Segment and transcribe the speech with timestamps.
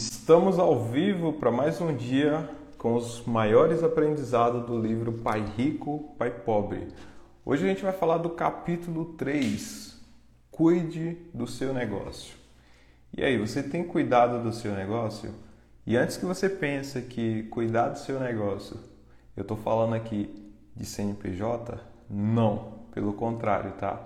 [0.00, 6.14] Estamos ao vivo para mais um dia com os maiores aprendizados do livro Pai Rico,
[6.16, 6.88] Pai Pobre.
[7.44, 10.00] Hoje a gente vai falar do capítulo 3,
[10.50, 12.34] Cuide do seu negócio.
[13.14, 15.34] E aí, você tem cuidado do seu negócio?
[15.86, 18.80] E antes que você pense que cuidar do seu negócio,
[19.36, 21.78] eu estou falando aqui de CNPJ,
[22.08, 24.02] não, pelo contrário, tá?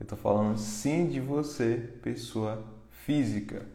[0.00, 3.73] Eu estou falando sim de você, pessoa física.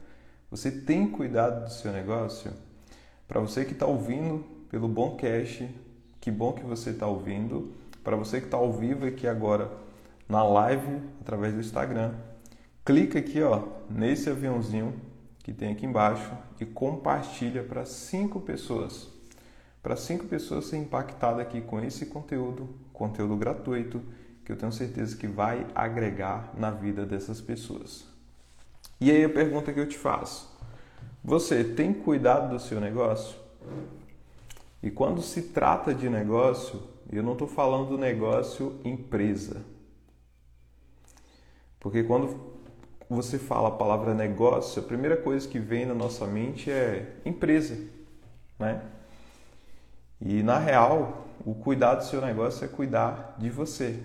[0.52, 2.52] Você tem cuidado do seu negócio?
[3.28, 5.64] Para você que está ouvindo pelo Bom Cash,
[6.20, 7.71] que bom que você está ouvindo.
[8.04, 9.70] Para você que está ao vivo aqui agora
[10.28, 12.16] na live através do Instagram,
[12.84, 15.00] clica aqui ó nesse aviãozinho
[15.43, 19.07] que tem aqui embaixo e compartilha para cinco pessoas.
[19.84, 24.02] Para cinco pessoas ser impactadas aqui com esse conteúdo, conteúdo gratuito,
[24.43, 28.09] que eu tenho certeza que vai agregar na vida dessas pessoas.
[29.00, 30.50] E aí a pergunta que eu te faço:
[31.24, 33.38] você tem cuidado do seu negócio?
[34.81, 39.62] E quando se trata de negócio, eu não estou falando do negócio empresa.
[41.80, 42.60] Porque quando
[43.10, 47.76] você fala a palavra negócio, a primeira coisa que vem na nossa mente é empresa,
[48.58, 48.82] né?
[50.22, 54.04] E na real, o cuidar do seu negócio é cuidar de você.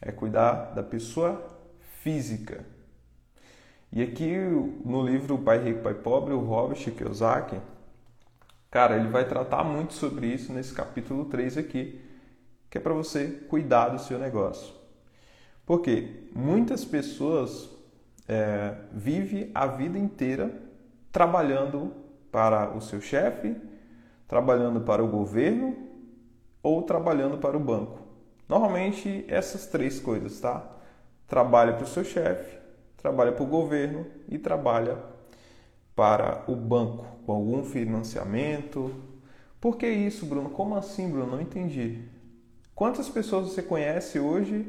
[0.00, 1.42] É cuidar da pessoa
[2.02, 2.64] física.
[3.94, 4.36] E aqui
[4.84, 7.60] no livro Pai Rico, Pai Pobre, o Robert Kiyosaki,
[8.68, 12.00] cara, ele vai tratar muito sobre isso nesse capítulo 3 aqui,
[12.68, 14.74] que é para você cuidar do seu negócio.
[15.64, 17.70] Porque muitas pessoas
[18.26, 20.50] é, vivem a vida inteira
[21.12, 21.92] trabalhando
[22.32, 23.54] para o seu chefe,
[24.26, 25.76] trabalhando para o governo
[26.60, 28.00] ou trabalhando para o banco.
[28.48, 30.68] Normalmente essas três coisas, tá?
[31.28, 32.63] Trabalha para o seu chefe,
[33.04, 34.96] trabalha para o governo e trabalha
[35.94, 38.90] para o banco com algum financiamento.
[39.60, 40.48] Por que isso, Bruno?
[40.48, 41.32] Como assim, Bruno?
[41.32, 42.00] Não entendi.
[42.74, 44.66] Quantas pessoas você conhece hoje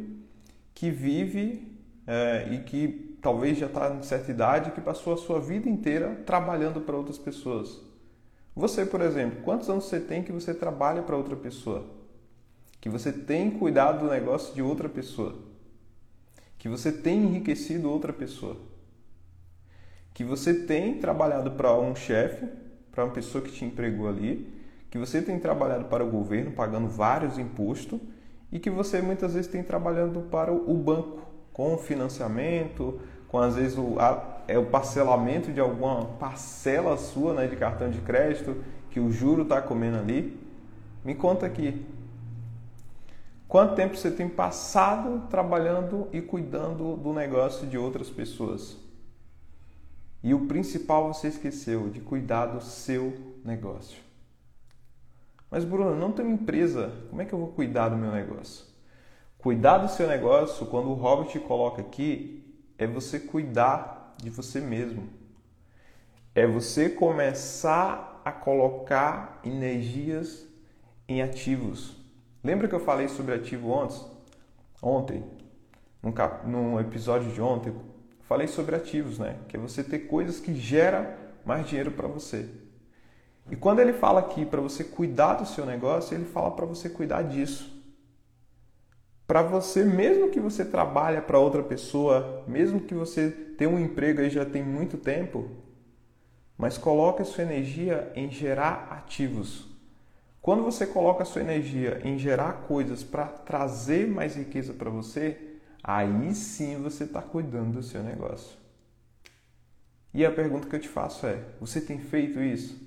[0.73, 5.39] que vive é, e que talvez já está em certa idade que passou a sua
[5.39, 7.79] vida inteira trabalhando para outras pessoas?
[8.53, 11.85] Você, por exemplo, quantos anos você tem que você trabalha para outra pessoa?
[12.81, 15.54] Que você tem cuidado do negócio de outra pessoa?
[16.57, 18.57] Que você tem enriquecido outra pessoa,
[20.13, 22.47] que você tem trabalhado para um chefe,
[22.91, 24.53] para uma pessoa que te empregou ali,
[24.89, 27.99] que você tem trabalhado para o governo pagando vários impostos.
[28.51, 33.77] E que você muitas vezes tem trabalhando para o banco com financiamento, com às vezes
[33.77, 38.99] o, a, é o parcelamento de alguma parcela sua né, de cartão de crédito que
[38.99, 40.39] o juro está comendo ali.
[41.03, 41.85] Me conta aqui,
[43.47, 48.77] Quanto tempo você tem passado trabalhando e cuidando do negócio de outras pessoas?
[50.23, 54.01] E o principal você esqueceu, de cuidar do seu negócio.
[55.51, 58.65] Mas Bruno, não tenho empresa, como é que eu vou cuidar do meu negócio?
[59.37, 62.43] Cuidar do seu negócio, quando o Robert coloca aqui,
[62.79, 65.07] é você cuidar de você mesmo.
[66.33, 70.47] É você começar a colocar energias
[71.07, 72.04] em ativos.
[72.45, 74.05] Lembra que eu falei sobre ativo ontem?
[74.79, 75.23] Ontem,
[76.03, 76.47] num, cap...
[76.47, 77.73] num episódio de ontem,
[78.27, 79.39] falei sobre ativos, né?
[79.47, 81.07] Que é você ter coisas que geram
[81.43, 82.47] mais dinheiro para você.
[83.49, 86.87] E quando ele fala aqui para você cuidar do seu negócio, ele fala para você
[86.87, 87.83] cuidar disso.
[89.25, 94.21] Para você, mesmo que você trabalhe para outra pessoa, mesmo que você tenha um emprego
[94.21, 95.49] aí já tem muito tempo,
[96.55, 99.74] mas coloque a sua energia em gerar ativos.
[100.45, 105.57] Quando você coloca a sua energia em gerar coisas para trazer mais riqueza para você,
[105.83, 108.55] aí sim você está cuidando do seu negócio.
[110.13, 112.79] E a pergunta que eu te faço é: você tem feito isso?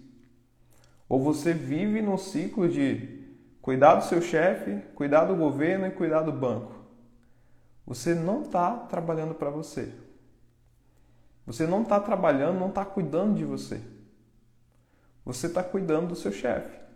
[1.08, 3.26] Ou você vive num ciclo de
[3.60, 6.76] cuidar do seu chefe, cuidar do governo e cuidar do banco?
[7.84, 9.92] Você não está trabalhando para você.
[11.44, 13.80] Você não está trabalhando, não está cuidando de você.
[15.24, 16.86] Você está cuidando do seu chefe.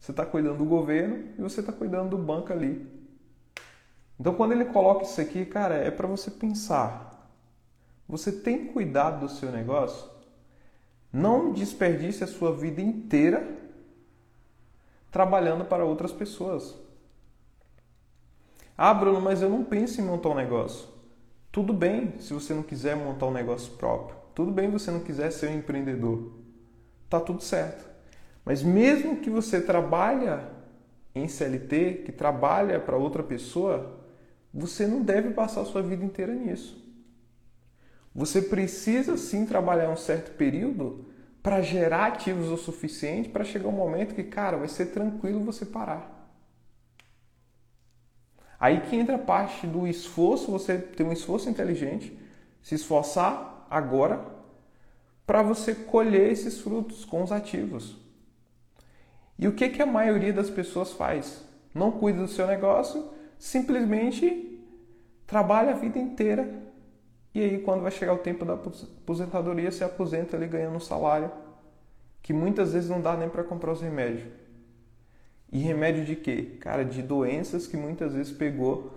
[0.00, 2.90] Você está cuidando do governo e você está cuidando do banco ali.
[4.18, 7.30] Então, quando ele coloca isso aqui, cara, é para você pensar.
[8.08, 10.10] Você tem cuidado do seu negócio?
[11.12, 13.46] Não desperdice a sua vida inteira
[15.10, 16.74] trabalhando para outras pessoas.
[18.76, 20.88] Ah, Bruno, mas eu não penso em montar um negócio.
[21.52, 24.16] Tudo bem se você não quiser montar um negócio próprio.
[24.34, 26.32] Tudo bem se você não quiser ser um empreendedor.
[27.08, 27.89] Tá tudo certo.
[28.44, 30.50] Mas mesmo que você trabalha
[31.14, 34.00] em CLT, que trabalha para outra pessoa,
[34.52, 36.80] você não deve passar a sua vida inteira nisso.
[38.14, 41.06] Você precisa sim trabalhar um certo período
[41.42, 45.64] para gerar ativos o suficiente para chegar um momento que, cara, vai ser tranquilo você
[45.64, 46.18] parar.
[48.58, 52.16] Aí que entra a parte do esforço, você ter um esforço inteligente,
[52.62, 54.22] se esforçar agora
[55.26, 57.99] para você colher esses frutos com os ativos.
[59.40, 61.42] E o que, que a maioria das pessoas faz?
[61.74, 64.62] Não cuida do seu negócio, simplesmente
[65.26, 66.70] trabalha a vida inteira
[67.34, 71.30] e aí quando vai chegar o tempo da aposentadoria, se aposenta ali ganhando um salário
[72.20, 74.30] que muitas vezes não dá nem para comprar os remédios.
[75.50, 76.58] E remédio de quê?
[76.60, 78.92] Cara, de doenças que muitas vezes pegou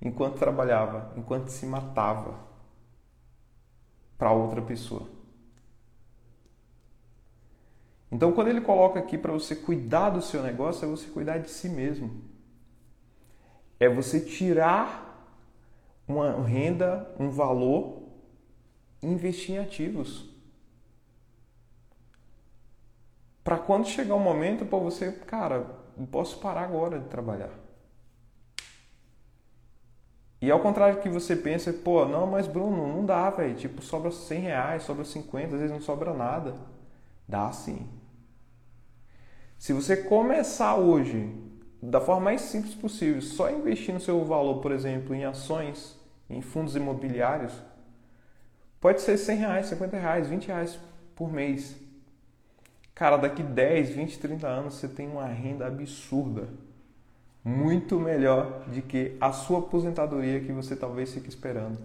[0.00, 2.34] enquanto trabalhava, enquanto se matava
[4.16, 5.15] para outra pessoa.
[8.10, 11.50] Então, quando ele coloca aqui para você cuidar do seu negócio, é você cuidar de
[11.50, 12.22] si mesmo.
[13.80, 15.06] É você tirar
[16.06, 18.02] uma renda, um valor
[19.02, 20.30] e investir em ativos.
[23.42, 25.66] Para quando chegar o um momento, para você, cara,
[26.10, 27.52] posso parar agora de trabalhar.
[30.40, 33.54] E ao contrário que você pensa, pô, não, mas Bruno, não dá, velho.
[33.54, 36.54] Tipo, sobra 100 reais, sobra 50, às vezes não sobra nada.
[37.26, 37.88] Dá sim.
[39.58, 41.34] Se você começar hoje,
[41.82, 45.98] da forma mais simples possível, só investindo seu valor, por exemplo, em ações,
[46.28, 47.52] em fundos imobiliários,
[48.80, 50.78] pode ser 100 reais, 50 reais, 20 reais
[51.14, 51.76] por mês.
[52.94, 56.48] Cara, daqui 10, 20, 30 anos você tem uma renda absurda.
[57.44, 61.78] Muito melhor do que a sua aposentadoria que você talvez fique esperando.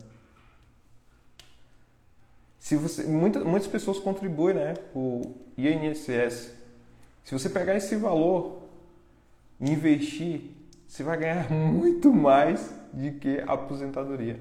[2.57, 6.60] Se você, muitas, muitas pessoas contribuem né, o INSS.
[7.23, 8.63] Se você pegar esse valor
[9.59, 10.51] e investir,
[10.87, 14.39] você vai ganhar muito mais do que a aposentadoria.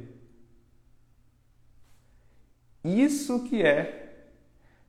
[2.83, 4.25] Isso que é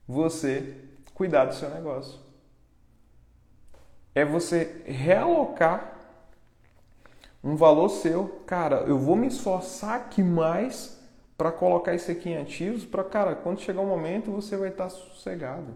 [0.08, 0.76] você
[1.14, 2.20] cuidar do seu negócio.
[4.16, 6.00] É você realocar
[7.44, 8.42] um valor seu.
[8.46, 11.00] Cara, eu vou me esforçar aqui mais
[11.38, 14.90] para colocar isso aqui em ativos, para, cara, quando chegar o momento você vai estar
[14.90, 15.74] sossegado.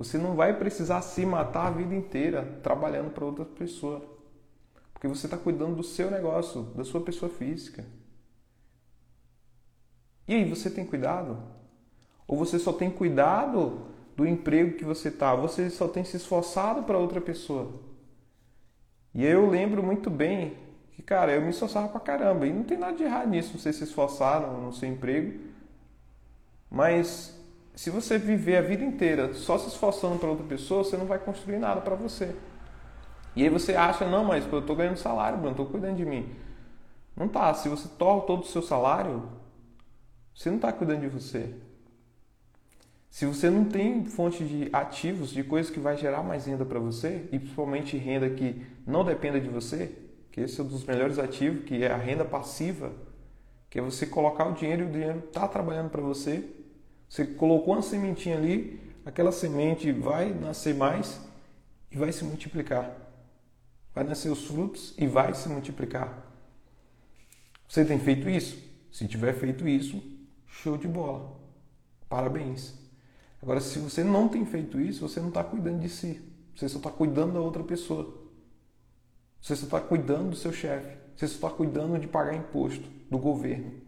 [0.00, 4.02] Você não vai precisar se matar a vida inteira trabalhando para outra pessoa.
[4.94, 7.84] Porque você está cuidando do seu negócio, da sua pessoa física.
[10.26, 11.36] E aí, você tem cuidado?
[12.26, 15.34] Ou você só tem cuidado do emprego que você está?
[15.34, 17.70] Você só tem se esforçado para outra pessoa?
[19.14, 20.56] E eu lembro muito bem
[20.92, 22.46] que, cara, eu me esforçava pra caramba.
[22.46, 25.38] E não tem nada de errado nisso, você se esforçar no, no seu emprego.
[26.70, 27.38] Mas
[27.74, 31.18] se você viver a vida inteira só se esforçando para outra pessoa, você não vai
[31.18, 32.34] construir nada para você.
[33.34, 36.28] E aí você acha, não, mas eu estou ganhando salário, Bruno, estou cuidando de mim.
[37.16, 37.52] Não tá.
[37.54, 39.28] Se você torna todo o seu salário,
[40.34, 41.54] você não está cuidando de você.
[43.10, 46.78] Se você não tem fonte de ativos, de coisas que vai gerar mais renda para
[46.78, 49.92] você, e principalmente renda que não dependa de você,
[50.30, 52.92] que esse é um dos melhores ativos, que é a renda passiva,
[53.68, 56.44] que é você colocar o dinheiro e o dinheiro está trabalhando para você.
[57.10, 61.20] Você colocou uma sementinha ali, aquela semente vai nascer mais
[61.92, 63.10] e vai se multiplicar
[63.94, 66.26] vai nascer os frutos e vai se multiplicar.
[67.68, 68.58] Você tem feito isso?
[68.90, 70.02] Se tiver feito isso,
[70.46, 71.38] show de bola.
[72.08, 72.74] Parabéns.
[73.42, 76.20] Agora, se você não tem feito isso, você não está cuidando de si.
[76.54, 78.28] Você só está cuidando da outra pessoa.
[79.40, 80.98] Você só está cuidando do seu chefe.
[81.16, 83.79] Você só está cuidando de pagar imposto do governo.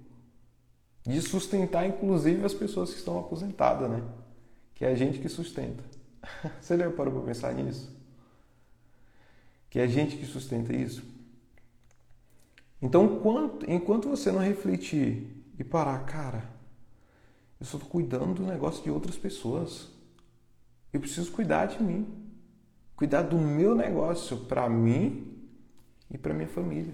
[1.04, 4.02] De sustentar, inclusive, as pessoas que estão aposentadas, né?
[4.75, 5.82] Que é a gente que sustenta.
[6.61, 8.02] Você já parou para pensar nisso?
[9.73, 11.02] que é a gente que sustenta isso.
[12.80, 13.23] Então,
[13.66, 16.44] enquanto, você não refletir e parar, cara,
[17.59, 19.88] eu só estou cuidando do negócio de outras pessoas.
[20.92, 22.06] Eu preciso cuidar de mim.
[22.94, 25.42] Cuidar do meu negócio para mim
[26.11, 26.92] e para minha família.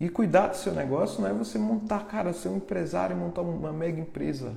[0.00, 3.42] E cuidar do seu negócio não é você montar, cara, ser um empresário e montar
[3.42, 4.56] uma mega empresa.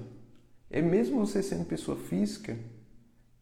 [0.72, 2.58] É mesmo você sendo pessoa física,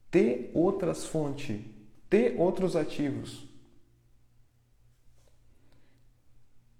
[0.09, 1.61] ter outras fontes,
[2.09, 3.47] ter outros ativos.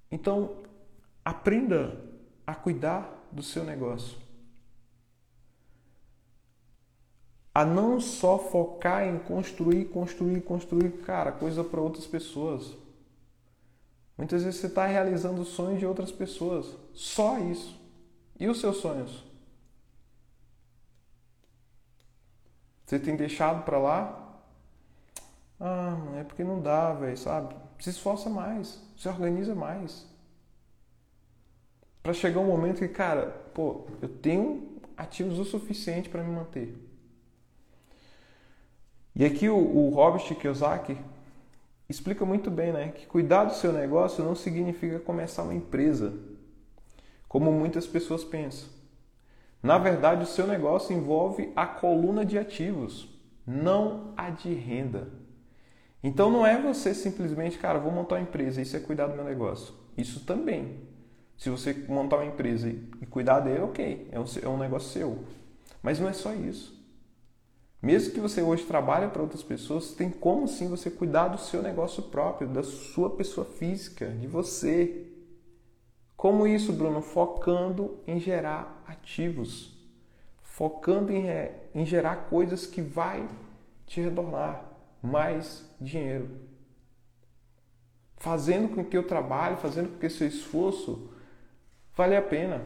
[0.10, 0.64] Então,
[1.24, 2.04] aprenda
[2.46, 4.18] a cuidar do seu negócio.
[7.54, 12.81] A não só focar em construir, construir, construir, cara, coisa para outras pessoas.
[14.22, 16.78] Muitas vezes você está realizando sonhos de outras pessoas.
[16.94, 17.76] Só isso.
[18.40, 19.24] E os seus sonhos?
[22.86, 24.40] Você tem deixado para lá?
[25.60, 27.56] Ah, é porque não dá, velho, sabe?
[27.80, 30.06] Se esforça mais, se organiza mais.
[32.04, 33.26] para chegar um momento que, cara,
[33.56, 36.78] pô, eu tenho ativos o suficiente para me manter.
[39.16, 40.96] E aqui o, o Robert Kiyosaki
[41.92, 46.14] explica muito bem, né, que cuidar do seu negócio não significa começar uma empresa,
[47.28, 48.70] como muitas pessoas pensam.
[49.62, 53.08] Na verdade, o seu negócio envolve a coluna de ativos,
[53.46, 55.10] não a de renda.
[56.04, 59.24] Então não é você simplesmente, cara, vou montar uma empresa, isso é cuidar do meu
[59.24, 59.74] negócio.
[59.96, 60.80] Isso também.
[61.38, 65.24] Se você montar uma empresa e cuidar dele, ok, é um, é um negócio seu.
[65.84, 66.81] Mas não é só isso.
[67.82, 71.64] Mesmo que você hoje trabalhe para outras pessoas, tem como sim você cuidar do seu
[71.64, 75.08] negócio próprio, da sua pessoa física, de você.
[76.16, 77.02] Como isso, Bruno?
[77.02, 79.76] Focando em gerar ativos,
[80.44, 81.26] focando em,
[81.74, 83.28] em gerar coisas que vai
[83.88, 84.64] te retornar
[85.02, 86.30] mais dinheiro.
[88.18, 91.10] Fazendo com que o trabalho, fazendo com que seu esforço
[91.96, 92.64] vale a pena.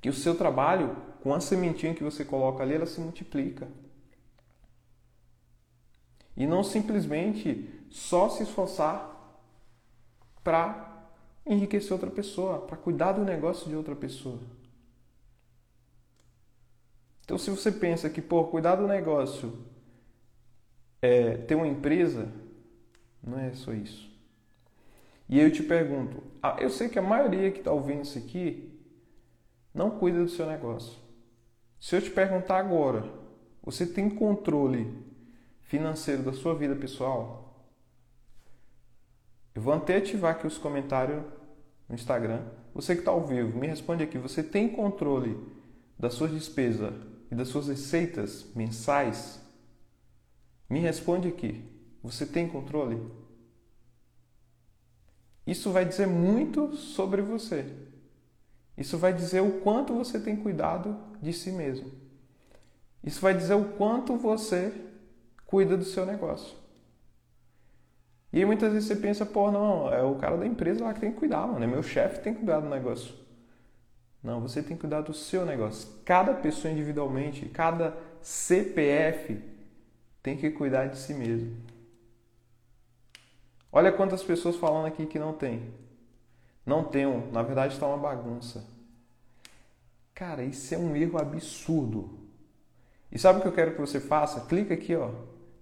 [0.00, 3.66] Que o seu trabalho, com a sementinha que você coloca ali, ela se multiplica.
[6.36, 9.14] E não simplesmente só se esforçar
[10.44, 11.08] para
[11.46, 14.40] enriquecer outra pessoa, para cuidar do negócio de outra pessoa.
[17.24, 19.58] Então, se você pensa que, pô, cuidar do negócio
[21.02, 22.30] é ter uma empresa,
[23.22, 24.08] não é só isso.
[25.28, 26.22] E eu te pergunto,
[26.60, 28.72] eu sei que a maioria que está ouvindo isso aqui
[29.74, 30.96] não cuida do seu negócio.
[31.80, 33.12] Se eu te perguntar agora,
[33.62, 35.05] você tem controle
[35.66, 37.66] financeiro da sua vida pessoal?
[39.54, 41.22] Eu vou até ativar aqui os comentários
[41.88, 42.42] no Instagram.
[42.74, 44.18] Você que está ao vivo, me responde aqui.
[44.18, 45.36] Você tem controle
[45.98, 46.92] das suas despesas
[47.30, 49.40] e das suas receitas mensais?
[50.68, 51.64] Me responde aqui.
[52.02, 53.00] Você tem controle?
[55.46, 57.64] Isso vai dizer muito sobre você.
[58.76, 61.90] Isso vai dizer o quanto você tem cuidado de si mesmo.
[63.02, 64.85] Isso vai dizer o quanto você
[65.46, 66.56] cuida do seu negócio.
[68.32, 71.00] E aí muitas vezes você pensa, pô, não, é o cara da empresa lá que
[71.00, 71.62] tem que cuidar, mano.
[71.62, 73.14] É meu chefe tem que cuidar do negócio.
[74.22, 75.88] Não, você tem que cuidar do seu negócio.
[76.04, 79.40] Cada pessoa individualmente, cada CPF
[80.22, 81.56] tem que cuidar de si mesmo.
[83.70, 85.62] Olha quantas pessoas falando aqui que não tem.
[86.64, 88.64] Não tem, na verdade está uma bagunça.
[90.12, 92.18] Cara, isso é um erro absurdo.
[93.12, 94.40] E sabe o que eu quero que você faça?
[94.46, 95.10] Clica aqui, ó,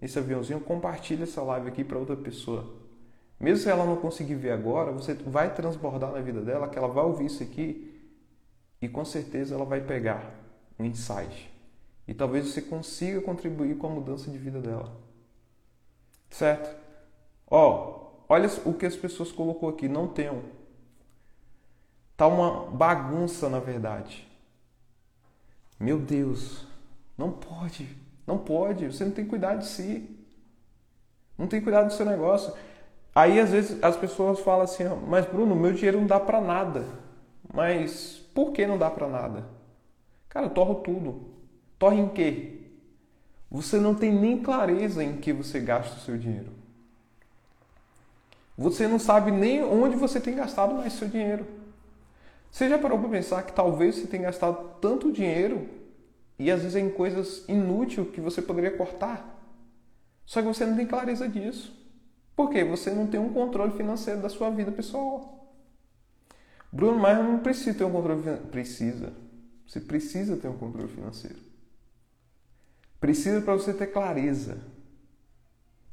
[0.05, 2.75] nesse aviãozinho, compartilha essa live aqui para outra pessoa.
[3.41, 6.89] Mesmo se ela não conseguir ver agora, você vai transbordar na vida dela, que ela
[6.89, 7.91] vai ouvir isso aqui
[8.83, 10.31] e com certeza ela vai pegar
[10.79, 11.51] um insight.
[12.07, 14.95] E talvez você consiga contribuir com a mudança de vida dela.
[16.29, 16.77] Certo?
[17.51, 20.43] Ó, olha o que as pessoas colocou aqui, não tenham.
[22.15, 24.29] Tá uma bagunça na verdade.
[25.81, 26.67] Meu Deus,
[27.17, 28.04] não pode.
[28.27, 30.09] Não pode, você não tem cuidar de si.
[31.37, 32.53] Não tem cuidar do seu negócio.
[33.15, 36.85] Aí às vezes as pessoas falam assim: "Mas Bruno, meu dinheiro não dá para nada".
[37.53, 39.45] Mas por que não dá para nada?
[40.29, 41.29] Cara, eu torro tudo.
[41.79, 42.61] Torre em quê?
[43.51, 46.51] Você não tem nem clareza em que você gasta o seu dinheiro.
[48.57, 51.47] Você não sabe nem onde você tem gastado mais seu dinheiro.
[52.51, 55.69] Você já parou para pensar que talvez você tenha gastado tanto dinheiro
[56.39, 59.35] e às vezes é em coisas inúteis que você poderia cortar.
[60.27, 61.73] Só que você não tem clareza disso.
[62.35, 62.65] Por quê?
[62.65, 65.55] Você não tem um controle financeiro da sua vida pessoal.
[66.73, 68.49] Bruno, mas não precisa ter um controle financeiro.
[68.49, 69.13] Precisa.
[69.67, 71.39] Você precisa ter um controle financeiro.
[73.01, 74.59] Precisa para você ter clareza.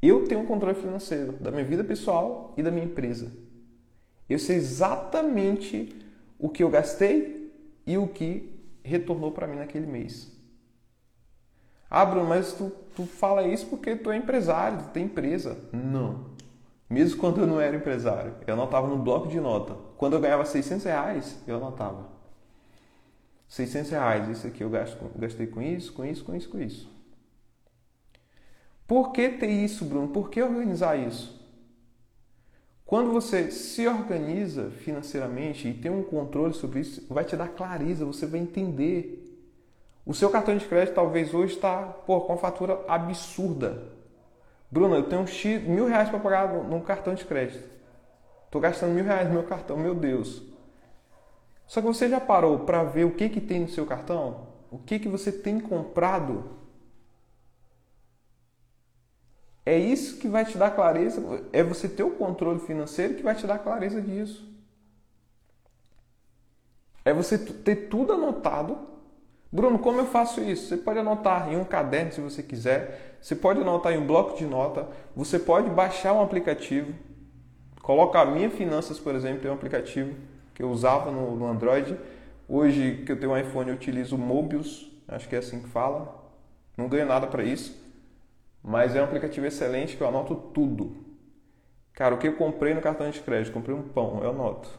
[0.01, 3.31] Eu tenho um controle financeiro da minha vida pessoal e da minha empresa.
[4.27, 5.95] Eu sei exatamente
[6.39, 7.53] o que eu gastei
[7.85, 8.50] e o que
[8.83, 10.31] retornou para mim naquele mês.
[11.89, 15.57] Ah, Bruno, mas tu, tu fala isso porque tu é empresário, tu tem empresa.
[15.73, 16.31] Não.
[16.89, 19.75] Mesmo quando eu não era empresário, eu anotava no bloco de nota.
[19.97, 22.09] Quando eu ganhava 600 reais, eu anotava.
[23.47, 26.89] 600 reais, isso aqui eu gastei com isso, com isso, com isso, com isso.
[28.87, 30.09] Por que ter isso, Bruno?
[30.09, 31.40] Por que organizar isso?
[32.91, 38.03] Quando você se organiza financeiramente e tem um controle sobre isso, vai te dar clareza,
[38.03, 39.33] você vai entender.
[40.05, 43.81] O seu cartão de crédito talvez hoje está com uma fatura absurda.
[44.69, 47.63] Bruno, eu tenho X, mil reais para pagar no cartão de crédito.
[48.47, 50.43] Estou gastando mil reais no meu cartão, meu Deus.
[51.65, 54.47] Só que você já parou para ver o que, que tem no seu cartão?
[54.69, 56.43] O que, que você tem comprado
[59.65, 61.21] é isso que vai te dar clareza,
[61.53, 64.49] é você ter o controle financeiro que vai te dar clareza disso.
[67.05, 68.77] É você ter tudo anotado.
[69.51, 70.67] Bruno, como eu faço isso?
[70.67, 73.17] Você pode anotar em um caderno se você quiser.
[73.21, 74.87] Você pode anotar em um bloco de nota.
[75.15, 76.93] Você pode baixar um aplicativo.
[77.81, 80.15] Coloca a Minha Finanças, por exemplo, tem um aplicativo
[80.53, 81.97] que eu usava no, no Android.
[82.47, 85.69] Hoje que eu tenho um iPhone, eu utilizo o Mobius, acho que é assim que
[85.69, 86.21] fala.
[86.77, 87.80] Não ganho nada para isso.
[88.63, 90.95] Mas é um aplicativo excelente que eu anoto tudo.
[91.93, 93.53] Cara, o que eu comprei no cartão de crédito?
[93.53, 94.69] Comprei um pão, eu anoto.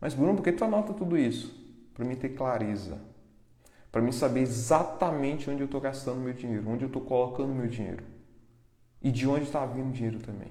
[0.00, 1.54] Mas Bruno, por que tu anota tudo isso?
[1.94, 3.00] Para mim ter clareza.
[3.90, 7.68] Para mim saber exatamente onde eu estou gastando meu dinheiro, onde eu estou colocando meu
[7.68, 8.02] dinheiro.
[9.00, 10.48] E de onde está vindo o dinheiro também.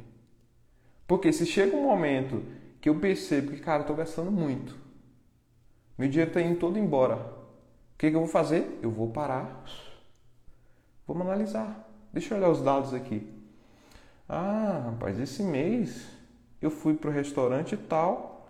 [1.08, 2.44] Porque se chega um momento
[2.80, 4.78] que eu percebo que, cara, eu estou gastando muito.
[5.98, 7.16] Meu dinheiro está indo todo embora.
[7.16, 8.80] O que, que eu vou fazer?
[8.82, 9.64] Eu vou parar.
[11.08, 11.91] Vamos analisar.
[12.14, 13.26] Deixa eu olhar os dados aqui.
[14.28, 16.06] Ah, rapaz, esse mês
[16.62, 18.48] eu fui para o restaurante tal,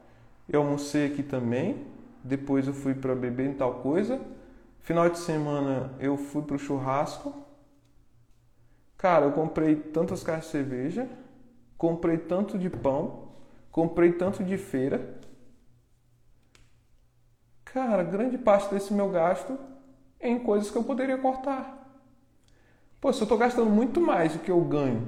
[0.50, 1.86] eu almocei aqui também,
[2.24, 4.20] depois eu fui para beber em tal coisa,
[4.80, 7.34] final de semana eu fui para o churrasco.
[8.98, 11.10] Cara, eu comprei tantas caixas de cerveja,
[11.78, 13.30] comprei tanto de pão,
[13.72, 15.20] comprei tanto de feira.
[17.64, 19.58] Cara, grande parte desse meu gasto
[20.20, 21.81] é em coisas que eu poderia cortar.
[23.02, 25.08] Pô, se eu estou gastando muito mais do que eu ganho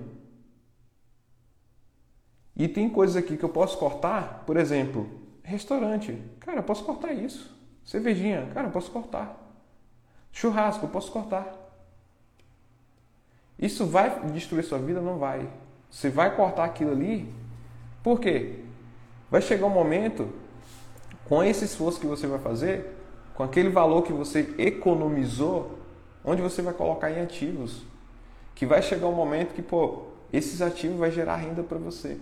[2.55, 5.07] e tem coisas aqui que eu posso cortar, por exemplo,
[5.43, 7.55] restaurante, cara, eu posso cortar isso.
[7.85, 9.39] Cervejinha, cara, eu posso cortar.
[10.31, 11.53] Churrasco, eu posso cortar.
[13.59, 14.99] Isso vai destruir sua vida?
[14.99, 15.47] Não vai.
[15.91, 17.31] Você vai cortar aquilo ali.
[18.01, 18.61] Por quê?
[19.29, 20.33] Vai chegar um momento,
[21.25, 22.97] com esse esforço que você vai fazer,
[23.35, 25.82] com aquele valor que você economizou,
[26.23, 27.83] onde você vai colocar em ativos.
[28.55, 32.17] Que vai chegar um momento que, pô, esses ativos vai gerar renda para você.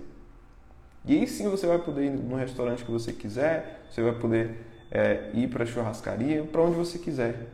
[1.05, 4.55] E aí sim você vai poder ir no restaurante que você quiser, você vai poder
[4.91, 7.48] é, ir para a churrascaria, para onde você quiser.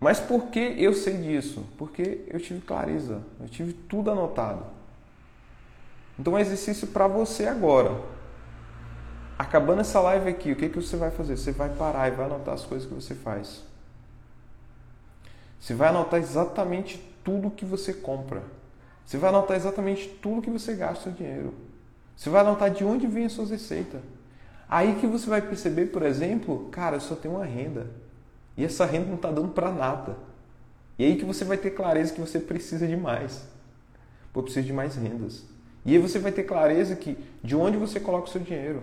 [0.00, 1.64] Mas por que eu sei disso?
[1.78, 4.64] Porque eu tive clareza, eu tive tudo anotado.
[6.18, 8.00] Então, um exercício para você agora.
[9.38, 11.36] Acabando essa live aqui, o que, que você vai fazer?
[11.36, 13.62] Você vai parar e vai anotar as coisas que você faz.
[15.62, 18.42] Você vai anotar exatamente tudo que você compra.
[19.06, 21.54] Você vai anotar exatamente tudo que você gasta o dinheiro.
[22.16, 24.00] Você vai anotar de onde vem as suas receitas.
[24.68, 27.86] Aí que você vai perceber, por exemplo, cara, eu só tenho uma renda.
[28.56, 30.16] E essa renda não está dando para nada.
[30.98, 33.46] E aí que você vai ter clareza que você precisa de mais.
[34.32, 35.44] Pô, precisa de mais rendas.
[35.86, 38.82] E aí você vai ter clareza que de onde você coloca o seu dinheiro.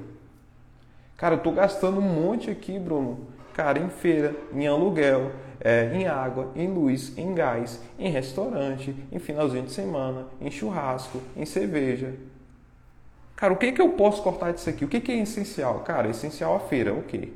[1.18, 3.28] Cara, eu estou gastando um monte aqui, Bruno.
[3.54, 9.20] Cara, em feira, em aluguel, é, em água, em luz, em gás, em restaurante, em
[9.20, 12.14] finalzinho de semana, em churrasco, em cerveja.
[13.36, 14.84] Cara, o que, que eu posso cortar disso aqui?
[14.84, 15.80] O que, que é essencial?
[15.80, 17.34] Cara, é essencial a feira, ok.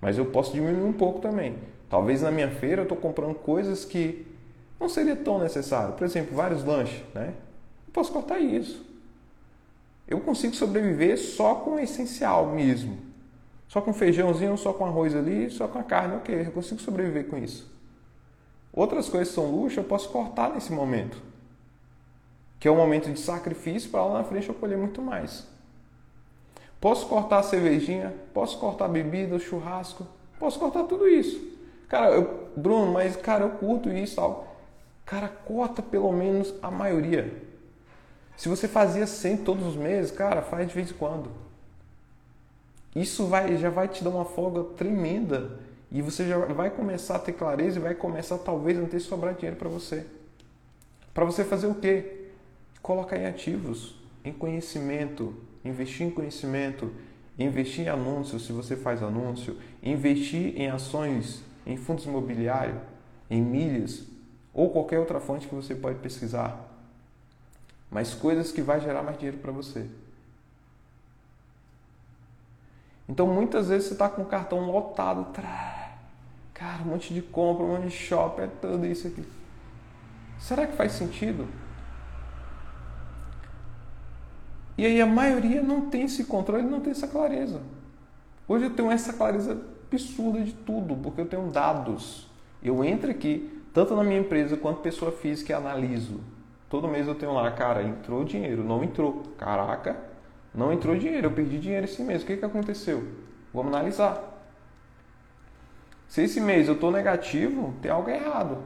[0.00, 1.56] Mas eu posso diminuir um pouco também.
[1.88, 4.26] Talvez na minha feira eu estou comprando coisas que
[4.78, 5.94] não seria tão necessário.
[5.94, 7.34] Por exemplo, vários lanches, né?
[7.86, 8.86] Eu posso cortar isso.
[10.06, 13.09] Eu consigo sobreviver só com o essencial mesmo.
[13.70, 17.28] Só com feijãozinho, só com arroz ali, só com a carne, ok, eu consigo sobreviver
[17.28, 17.72] com isso.
[18.72, 21.16] Outras coisas são luxo, eu posso cortar nesse momento.
[22.58, 25.46] Que é um momento de sacrifício para lá na frente eu colher muito mais.
[26.80, 30.04] Posso cortar a cervejinha, posso cortar a bebida, o churrasco,
[30.36, 31.40] posso cortar tudo isso.
[31.88, 34.52] Cara, eu, Bruno, mas cara, eu curto isso tal.
[35.06, 37.40] Cara, corta pelo menos a maioria.
[38.36, 41.30] Se você fazia 100 todos os meses, cara, faz de vez em quando.
[42.94, 45.58] Isso vai, já vai te dar uma folga tremenda
[45.92, 49.00] e você já vai começar a ter clareza e vai começar talvez a não ter
[49.00, 50.06] sobrar dinheiro para você.
[51.14, 52.28] Para você fazer o quê?
[52.82, 56.92] Colocar em ativos, em conhecimento, investir em conhecimento,
[57.38, 62.78] investir em anúncios se você faz anúncio, investir em ações, em fundos imobiliários,
[63.28, 64.04] em milhas
[64.52, 66.68] ou qualquer outra fonte que você pode pesquisar.
[67.90, 69.86] Mas coisas que vai gerar mais dinheiro para você.
[73.10, 75.26] Então muitas vezes você está com o cartão lotado,
[76.54, 79.24] cara, um monte de compra, um monte de shopping, é tudo isso aqui.
[80.38, 81.48] Será que faz sentido?
[84.78, 87.60] E aí a maioria não tem esse controle, não tem essa clareza.
[88.46, 92.30] Hoje eu tenho essa clareza absurda de tudo, porque eu tenho dados.
[92.62, 96.20] Eu entro aqui, tanto na minha empresa quanto pessoa física, e analiso.
[96.68, 99.24] Todo mês eu tenho lá, cara, entrou dinheiro, não entrou.
[99.36, 100.09] Caraca,
[100.54, 102.22] não entrou dinheiro, eu perdi dinheiro esse mês.
[102.22, 103.06] O que, que aconteceu?
[103.52, 104.22] Vamos analisar.
[106.08, 108.58] Se esse mês eu estou negativo, tem algo errado.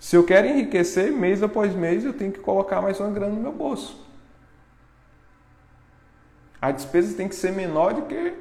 [0.00, 3.40] Se eu quero enriquecer, mês após mês, eu tenho que colocar mais uma grana no
[3.40, 4.04] meu bolso.
[6.60, 8.34] A despesa tem que ser menor do que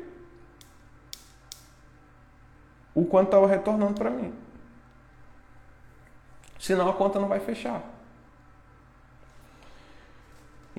[2.95, 4.33] o quanto estava retornando para mim.
[6.57, 7.83] Senão a conta não vai fechar.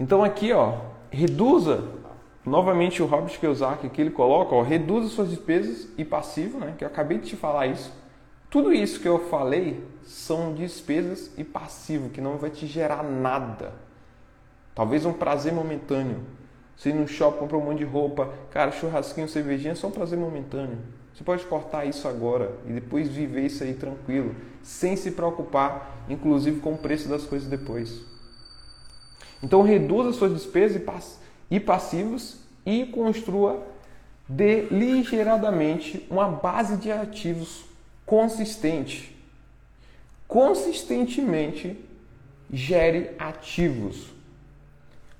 [0.00, 0.78] Então aqui, ó,
[1.10, 1.84] reduza
[2.42, 6.74] novamente o Robert Kiyosaki que ele coloca, ó, reduza suas despesas e passivo, né?
[6.78, 7.92] Que eu acabei de te falar isso.
[8.48, 13.74] Tudo isso que eu falei são despesas e passivo que não vai te gerar nada.
[14.74, 16.20] Talvez um prazer momentâneo.
[16.74, 19.92] Você ir no shopping, comprar um monte de roupa, cara, churrasquinho, cervejinha, é só um
[19.92, 20.78] prazer momentâneo.
[21.12, 26.58] Você pode cortar isso agora e depois viver isso aí tranquilo, sem se preocupar, inclusive
[26.60, 28.09] com o preço das coisas depois.
[29.42, 30.82] Então reduza suas despesas
[31.50, 33.62] e passivos e construa
[34.28, 37.64] deligeradamente uma base de ativos
[38.06, 39.16] consistente.
[40.28, 41.76] Consistentemente
[42.52, 44.08] gere ativos.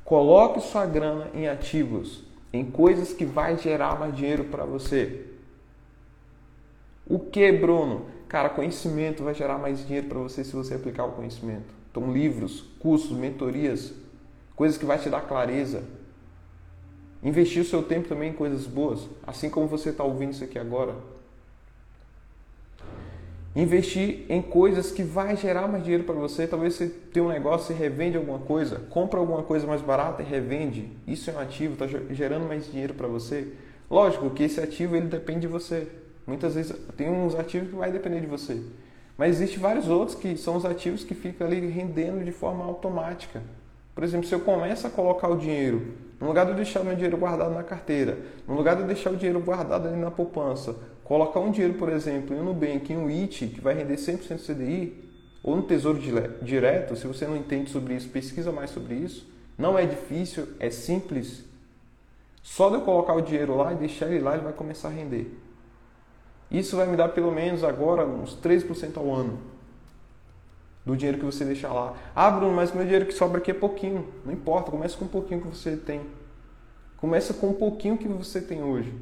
[0.05, 5.27] Coloque sua grana em ativos, em coisas que vai gerar mais dinheiro para você.
[7.07, 8.07] O que, Bruno?
[8.29, 11.75] Cara, conhecimento vai gerar mais dinheiro para você se você aplicar o conhecimento.
[11.91, 13.93] Então, livros, cursos, mentorias,
[14.61, 15.83] coisas que vai te dar clareza.
[17.23, 20.59] Investir o seu tempo também em coisas boas, assim como você está ouvindo isso aqui
[20.59, 20.97] agora.
[23.57, 26.47] Investir em coisas que vai gerar mais dinheiro para você.
[26.47, 30.27] Talvez você tenha um negócio e revende alguma coisa, compra alguma coisa mais barata e
[30.27, 30.93] revende.
[31.07, 33.55] Isso é um ativo, está gerando mais dinheiro para você.
[33.91, 35.89] Lógico que esse ativo ele depende de você.
[36.27, 38.63] Muitas vezes tem uns ativos que vai depender de você.
[39.17, 43.41] Mas existe vários outros que são os ativos que ficam ali rendendo de forma automática.
[44.01, 46.95] Por exemplo, se eu começo a colocar o dinheiro, no lugar de eu deixar meu
[46.95, 48.17] dinheiro guardado na carteira,
[48.49, 51.91] no lugar de eu deixar o dinheiro guardado ali na poupança, colocar um dinheiro, por
[51.91, 55.05] exemplo, em um Nubank, em um IT, que vai render 100% CDI,
[55.43, 56.01] ou no Tesouro
[56.41, 59.31] Direto, se você não entende sobre isso, pesquisa mais sobre isso.
[59.59, 61.45] Não é difícil, é simples.
[62.43, 64.93] Só de eu colocar o dinheiro lá e deixar ele lá, ele vai começar a
[64.93, 65.31] render.
[66.51, 69.60] Isso vai me dar pelo menos agora uns 3% ao ano
[70.85, 71.95] do dinheiro que você deixar lá.
[72.15, 74.07] Ah, Bruno, mas meu dinheiro que sobra aqui é pouquinho.
[74.25, 76.01] Não importa, começa com um pouquinho que você tem.
[76.97, 78.93] Começa com um pouquinho que você tem hoje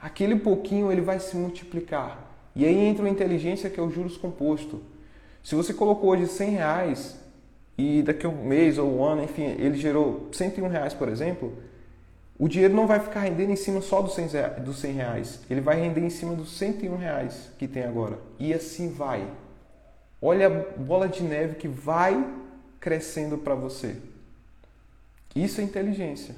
[0.00, 2.26] aquele pouquinho ele vai se multiplicar.
[2.54, 4.80] E aí entra a inteligência que é o juros composto.
[5.42, 7.18] Se você colocou hoje 100 reais
[7.76, 11.56] e daqui a um mês ou um ano, enfim, ele gerou 101 reais, por exemplo,
[12.38, 15.40] o dinheiro não vai ficar rendendo em cima só dos 100 reais.
[15.50, 18.18] Ele vai render em cima dos 101 reais que tem agora.
[18.38, 19.26] E assim vai.
[20.20, 22.26] Olha a bola de neve que vai
[22.80, 23.96] crescendo para você.
[25.34, 26.34] Isso é inteligência.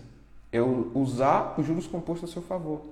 [0.53, 2.83] É usar os juros compostos a seu favor.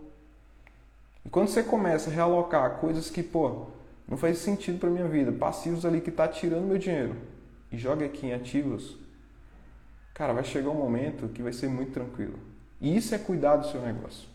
[1.25, 3.67] E quando você começa a realocar coisas que, pô,
[4.09, 7.17] não faz sentido para minha vida, passivos ali que tá tirando meu dinheiro
[7.71, 8.97] e joga aqui em ativos,
[10.15, 12.39] cara, vai chegar um momento que vai ser muito tranquilo.
[12.81, 14.29] E isso é cuidar do seu negócio.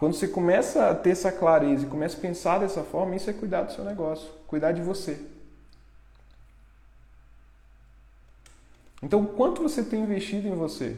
[0.00, 3.34] Quando você começa a ter essa clareza e começa a pensar dessa forma, isso é
[3.34, 5.22] cuidar do seu negócio, cuidar de você.
[9.02, 10.96] Então, quanto você tem investido em você?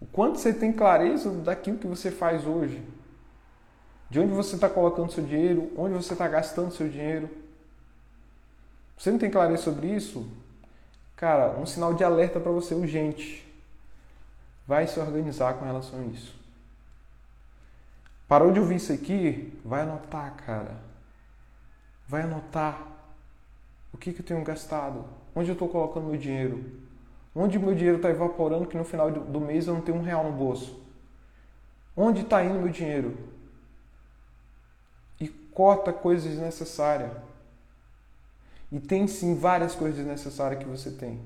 [0.00, 2.82] O quanto você tem clareza daquilo que você faz hoje.
[4.10, 7.30] De onde você está colocando seu dinheiro, onde você está gastando seu dinheiro.
[8.98, 10.28] Você não tem clareza sobre isso?
[11.14, 13.46] Cara, um sinal de alerta para você urgente.
[14.66, 16.41] Vai se organizar com relação a isso.
[18.32, 19.52] Parou de ouvir isso aqui?
[19.62, 20.76] Vai anotar, cara.
[22.08, 22.82] Vai anotar.
[23.92, 25.04] O que, que eu tenho gastado?
[25.36, 26.64] Onde eu estou colocando meu dinheiro?
[27.36, 30.24] Onde meu dinheiro está evaporando que no final do mês eu não tenho um real
[30.24, 30.82] no bolso?
[31.94, 33.18] Onde está indo meu dinheiro?
[35.20, 37.12] E corta coisas desnecessárias.
[38.72, 41.20] E tem sim várias coisas desnecessárias que você tem.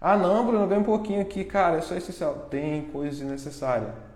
[0.00, 2.46] Ah não, Bruno, ganho um pouquinho aqui, cara, é só essencial.
[2.48, 4.13] Tem coisas desnecessárias.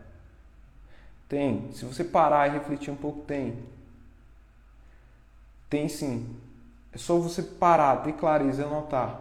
[1.28, 1.70] Tem.
[1.72, 3.58] Se você parar e refletir um pouco, tem.
[5.68, 6.26] Tem sim.
[6.92, 9.20] É só você parar, ter clareza e anotar.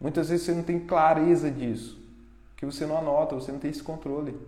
[0.00, 1.98] Muitas vezes você não tem clareza disso,
[2.56, 4.38] que você não anota, você não tem esse controle.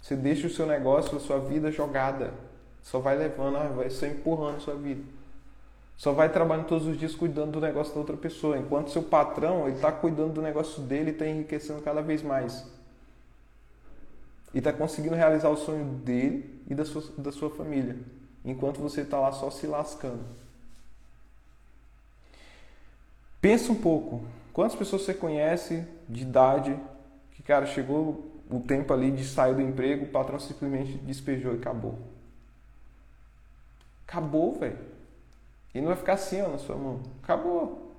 [0.00, 2.34] Você deixa o seu negócio, a sua vida jogada.
[2.82, 5.02] Só vai levando, ah, vai só empurrando a sua vida.
[5.96, 9.66] Só vai trabalhando todos os dias cuidando do negócio da outra pessoa, enquanto seu patrão
[9.66, 12.66] ele está cuidando do negócio dele e está enriquecendo cada vez mais.
[14.54, 17.98] E está conseguindo realizar o sonho dele e da sua, da sua família,
[18.44, 20.24] enquanto você está lá só se lascando.
[23.40, 26.78] Pensa um pouco, Quantas pessoas você conhece de idade
[27.32, 31.58] que, cara, chegou o tempo ali de sair do emprego, o patrão simplesmente despejou e
[31.58, 31.98] acabou?
[34.06, 34.78] Acabou, velho.
[35.74, 37.00] E não vai ficar assim, ó, na sua mão.
[37.20, 37.96] Acabou.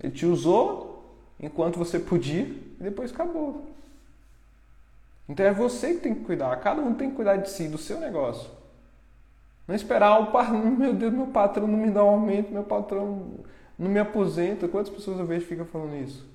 [0.00, 3.66] Ele te usou enquanto você podia e depois acabou.
[5.28, 6.56] Então é você que tem que cuidar.
[6.60, 8.50] Cada um tem que cuidar de si, do seu negócio.
[9.66, 10.32] Não esperar o
[10.78, 13.44] meu Deus, meu patrão não me dá um aumento, meu patrão
[13.78, 14.66] não me aposenta.
[14.66, 16.26] Quantas pessoas eu vejo que ficam falando isso?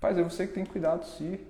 [0.00, 1.40] Paz, é você que tem que cuidar de si.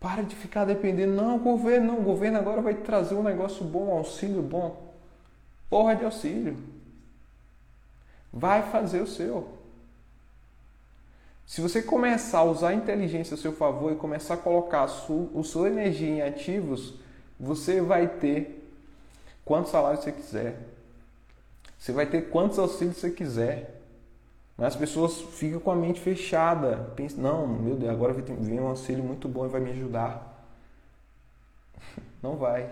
[0.00, 1.14] Para de ficar dependendo.
[1.14, 2.00] Não, o governo, não.
[2.00, 4.94] O governo agora vai trazer um negócio bom, um auxílio bom.
[5.70, 6.56] Porra de auxílio.
[8.32, 9.57] Vai fazer o seu.
[11.48, 14.88] Se você começar a usar a inteligência a seu favor e começar a colocar a
[14.88, 16.92] sua, a sua energia em ativos,
[17.40, 18.70] você vai ter
[19.46, 20.60] quantos salários você quiser.
[21.78, 23.80] Você vai ter quantos auxílios você quiser.
[24.58, 26.92] Mas as pessoas ficam com a mente fechada.
[26.94, 30.44] Pensam, não, meu Deus, agora vem um auxílio muito bom e vai me ajudar.
[32.22, 32.68] Não vai.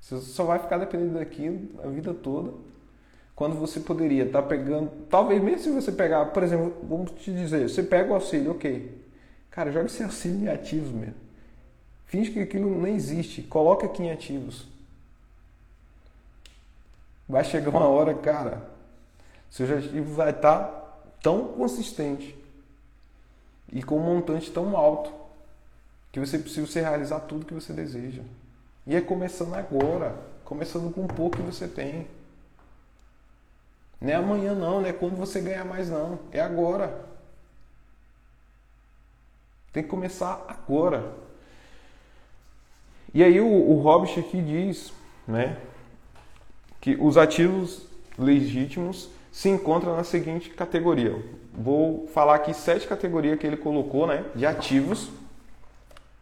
[0.00, 2.52] Você só vai ficar dependendo daquilo a vida toda
[3.34, 7.32] quando você poderia estar tá pegando, talvez mesmo se você pegar, por exemplo, vamos te
[7.32, 9.02] dizer, você pega o auxílio, ok.
[9.50, 11.14] Cara, joga esse auxílio em ativos mesmo.
[12.06, 14.66] Finge que aquilo não existe, coloca aqui em ativos.
[17.28, 18.70] Vai chegar uma hora, cara,
[19.50, 22.36] seu ativo vai estar tá tão consistente
[23.72, 25.12] e com um montante tão alto
[26.10, 28.22] que você precisa realizar tudo que você deseja.
[28.86, 30.14] E é começando agora,
[30.44, 32.06] começando com um pouco que você tem.
[34.02, 36.18] Não é amanhã não, não é quando você ganhar mais não.
[36.32, 37.06] É agora.
[39.72, 41.12] Tem que começar agora.
[43.14, 44.92] E aí o, o Hobbes aqui diz,
[45.26, 45.56] né,
[46.80, 47.86] que os ativos
[48.18, 51.24] legítimos se encontram na seguinte categoria.
[51.54, 55.10] Vou falar aqui sete categorias que ele colocou, né, de ativos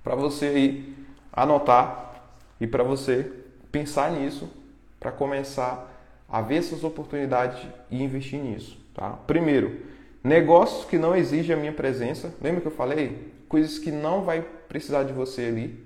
[0.04, 0.96] para você aí
[1.32, 2.22] anotar
[2.60, 3.32] e para você
[3.72, 4.50] pensar nisso
[4.98, 5.89] para começar
[6.30, 8.78] a ver essas oportunidades e investir nisso.
[8.94, 9.10] Tá?
[9.26, 9.80] Primeiro,
[10.22, 12.32] negócios que não exigem a minha presença.
[12.40, 13.32] Lembra que eu falei?
[13.48, 15.84] Coisas que não vai precisar de você ali.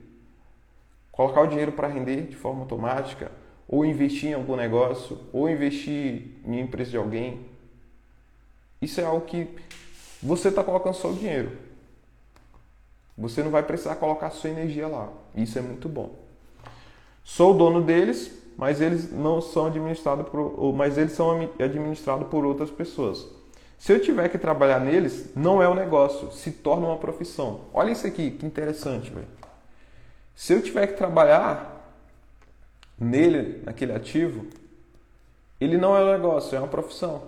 [1.10, 3.30] Colocar o dinheiro para render de forma automática,
[3.66, 7.46] ou investir em algum negócio, ou investir em empresa de alguém.
[8.82, 9.48] Isso é algo que
[10.22, 11.52] você está colocando só o dinheiro.
[13.16, 15.10] Você não vai precisar colocar sua energia lá.
[15.34, 16.18] Isso é muito bom.
[17.22, 22.44] Sou o dono deles, mas eles não são administrados por, mas eles são administrados por
[22.44, 23.26] outras pessoas.
[23.78, 27.62] Se eu tiver que trabalhar neles, não é um negócio, se torna uma profissão.
[27.72, 29.26] Olha isso aqui, que interessante, velho.
[30.34, 31.92] Se eu tiver que trabalhar
[32.98, 34.46] nele, naquele ativo,
[35.60, 37.22] ele não é um negócio, é uma profissão.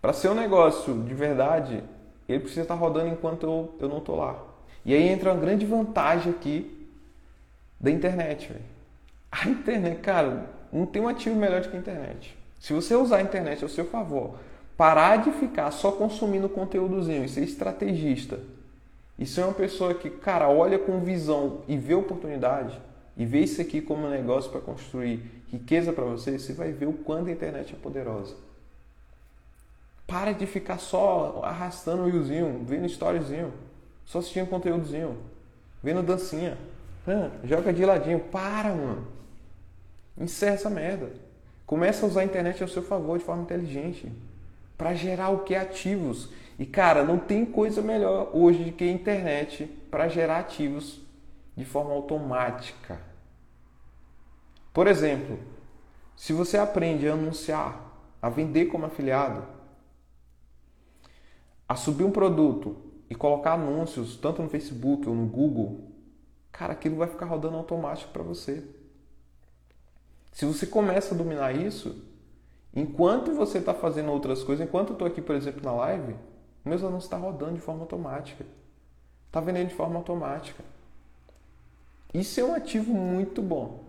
[0.00, 1.82] Para ser um negócio de verdade,
[2.28, 4.42] ele precisa estar rodando enquanto eu, eu não estou lá.
[4.84, 6.88] E aí entra uma grande vantagem aqui
[7.80, 8.64] da internet, velho.
[9.30, 12.36] A internet, cara, não tem um ativo melhor do que a internet.
[12.60, 14.38] Se você usar a internet ao seu favor,
[14.76, 18.40] parar de ficar só consumindo conteúdozinho e ser estrategista,
[19.18, 22.80] e ser uma pessoa que, cara, olha com visão e vê oportunidade,
[23.16, 26.86] e vê isso aqui como um negócio para construir riqueza para você, você vai ver
[26.86, 28.36] o quanto a internet é poderosa.
[30.06, 33.52] Para de ficar só arrastando o riozinho, vendo storyzinho,
[34.06, 35.18] só assistindo conteúdozinho,
[35.82, 36.56] vendo dancinha.
[37.06, 38.20] Ah, joga de ladinho.
[38.20, 39.17] Para, mano.
[40.18, 41.12] Encerra essa merda.
[41.64, 44.10] Começa a usar a internet ao seu favor de forma inteligente.
[44.76, 45.54] Para gerar o que?
[45.54, 46.30] Ativos.
[46.58, 51.00] E, cara, não tem coisa melhor hoje do que a internet para gerar ativos
[51.56, 53.00] de forma automática.
[54.72, 55.38] Por exemplo,
[56.16, 57.80] se você aprende a anunciar,
[58.20, 59.44] a vender como afiliado,
[61.68, 62.76] a subir um produto
[63.08, 65.92] e colocar anúncios tanto no Facebook ou no Google,
[66.50, 68.64] cara, aquilo vai ficar rodando automático para você.
[70.38, 72.00] Se você começa a dominar isso,
[72.72, 76.14] enquanto você está fazendo outras coisas, enquanto eu estou aqui, por exemplo, na live,
[76.64, 78.46] meus anúncios estão tá rodando de forma automática.
[79.26, 80.62] Está vendendo de forma automática.
[82.14, 83.82] Isso é um ativo muito bom.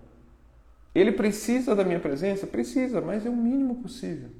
[0.96, 2.48] Ele precisa da minha presença?
[2.48, 4.32] Precisa, mas é o mínimo possível.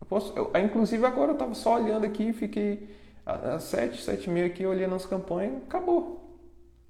[0.00, 2.94] Eu posso, eu, inclusive agora eu estava só olhando aqui, fiquei
[3.26, 6.38] às sete, sete e meia aqui olhando as campanhas, acabou.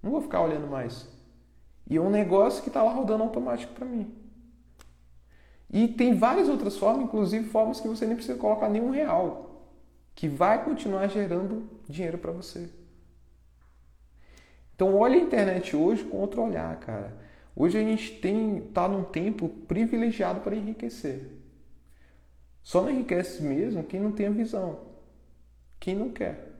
[0.02, 1.08] Não vou ficar olhando mais.
[1.88, 4.22] E é um negócio que está lá rodando automático para mim.
[5.74, 9.72] E tem várias outras formas, inclusive formas que você nem precisa colocar nenhum real,
[10.14, 12.70] que vai continuar gerando dinheiro para você.
[14.72, 17.12] Então olha a internet hoje com outro olhar, cara.
[17.56, 21.28] Hoje a gente tem tá num tempo privilegiado para enriquecer.
[22.62, 24.78] Só não enriquece mesmo quem não tem a visão,
[25.80, 26.52] quem não quer.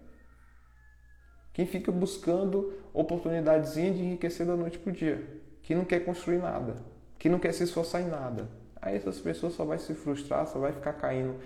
[1.53, 5.41] Quem fica buscando oportunidadezinha de enriquecer da noite para o dia.
[5.63, 6.83] Quem não quer construir nada.
[7.17, 8.64] Quem não quer se esforçar em nada.
[8.85, 11.37] Aí essas pessoas só vai se frustrar, só vai ficar caindo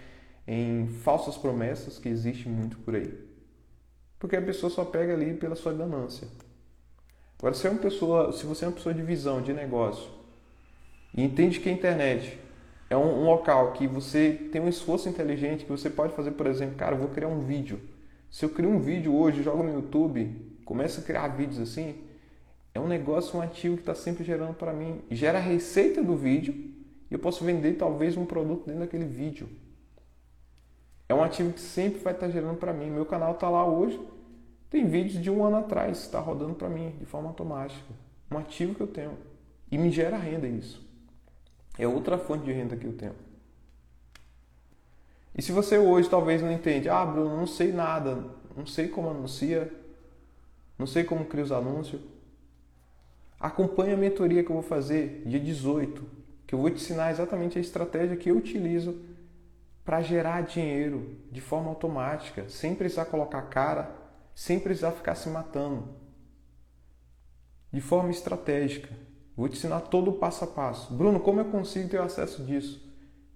[0.45, 3.15] em falsas promessas que existe muito por aí.
[4.19, 6.27] Porque a pessoa só pega ali pela sua ganância.
[7.39, 10.11] Agora, se, é uma pessoa, se você é uma pessoa de visão, de negócio,
[11.17, 12.37] e entende que a internet
[12.91, 16.49] é um, um, local que você tem um esforço inteligente, que você pode fazer, por
[16.49, 17.81] exemplo, cara, eu vou criar um vídeo.
[18.29, 22.03] Se eu crio um vídeo hoje, jogo no YouTube, começo a criar vídeos assim,
[22.75, 25.03] é um negócio, um ativo que está sempre gerando para mim.
[25.09, 26.77] Gera a receita do vídeo
[27.11, 29.49] e eu posso vender talvez um produto dentro daquele vídeo.
[31.09, 32.91] É um ativo que sempre vai estar gerando para mim.
[32.91, 33.99] Meu canal está lá hoje,
[34.69, 37.95] tem vídeos de um ano atrás, está rodando para mim de forma automática.
[38.31, 39.17] Um ativo que eu tenho.
[39.71, 40.87] E me gera renda isso.
[41.79, 43.15] É outra fonte de renda que eu tenho.
[45.35, 48.25] E se você hoje talvez não entende, ah, Bruno, não sei nada,
[48.57, 49.73] não sei como anuncia,
[50.77, 52.03] não sei como cria os anúncios,
[53.39, 56.18] acompanhe a mentoria que eu vou fazer dia 18,
[56.49, 59.01] que eu vou te ensinar exatamente a estratégia que eu utilizo
[59.85, 63.99] para gerar dinheiro de forma automática, sem precisar colocar cara
[64.39, 65.89] sem precisar ficar se matando.
[67.73, 68.89] De forma estratégica.
[69.37, 70.95] Vou te ensinar todo o passo a passo.
[70.95, 72.81] Bruno, como eu consigo ter acesso disso?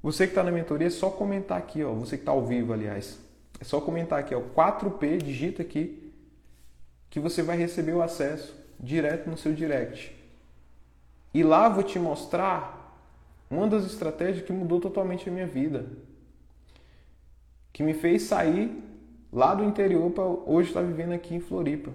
[0.01, 1.93] Você que está na mentoria, é só comentar aqui, ó.
[1.95, 3.19] Você que está ao vivo, aliás.
[3.59, 4.41] É só comentar aqui, ó.
[4.41, 6.15] 4P, digita aqui,
[7.11, 10.15] que você vai receber o acesso direto no seu direct.
[11.35, 12.82] E lá vou te mostrar
[13.53, 15.87] uma das estratégias que mudou totalmente a minha vida.
[17.73, 18.83] Que me fez sair
[19.33, 21.93] lá do interior para hoje estar vivendo aqui em Floripa.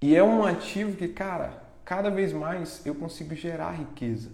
[0.00, 4.30] E é um ativo que, cara, cada vez mais eu consigo gerar riqueza.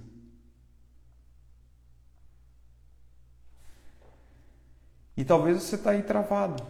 [5.16, 6.62] E talvez você está aí travado.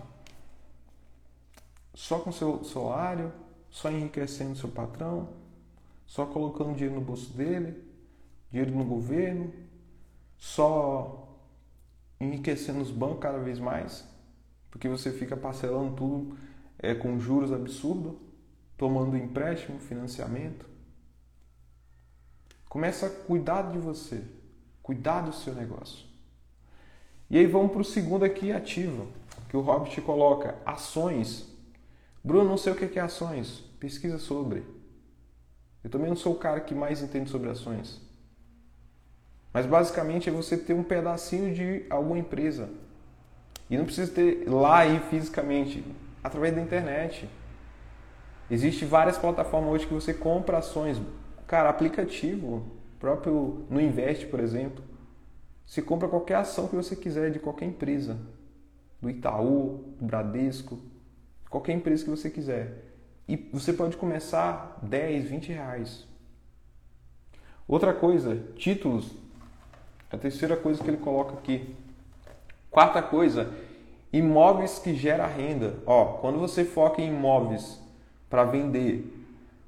[1.94, 3.32] Só com seu salário,
[3.70, 5.28] só enriquecendo seu patrão,
[6.12, 7.82] só colocando dinheiro no bolso dele,
[8.50, 9.50] dinheiro no governo,
[10.36, 11.38] só
[12.20, 14.06] enriquecendo os bancos cada vez mais,
[14.70, 16.36] porque você fica parcelando tudo
[16.78, 18.12] é, com juros absurdos,
[18.76, 20.66] tomando empréstimo, financiamento.
[22.68, 24.22] Começa a cuidar de você,
[24.82, 26.04] cuidar do seu negócio.
[27.30, 29.08] E aí vamos para o segundo aqui, ativo,
[29.48, 31.50] que o Hobbit coloca, ações.
[32.22, 34.81] Bruno, não sei o que é ações, pesquisa sobre.
[35.82, 38.00] Eu também não sou o cara que mais entende sobre ações.
[39.52, 42.70] Mas basicamente é você ter um pedacinho de alguma empresa.
[43.68, 45.84] E não precisa ter lá aí fisicamente,
[46.22, 47.28] através da internet.
[48.50, 51.00] Existem várias plataformas hoje que você compra ações.
[51.46, 52.62] Cara, aplicativo,
[52.98, 54.82] próprio no Invest, por exemplo.
[55.66, 58.18] Você compra qualquer ação que você quiser de qualquer empresa.
[59.00, 60.78] Do Itaú, do Bradesco,
[61.50, 62.91] qualquer empresa que você quiser.
[63.32, 66.06] E você pode começar 10, 20 reais.
[67.66, 69.10] Outra coisa, títulos
[70.10, 71.74] a terceira coisa que ele coloca aqui.
[72.70, 73.50] Quarta coisa,
[74.12, 75.78] imóveis que gera renda.
[75.86, 77.80] Ó, quando você foca em imóveis
[78.28, 79.10] para vender,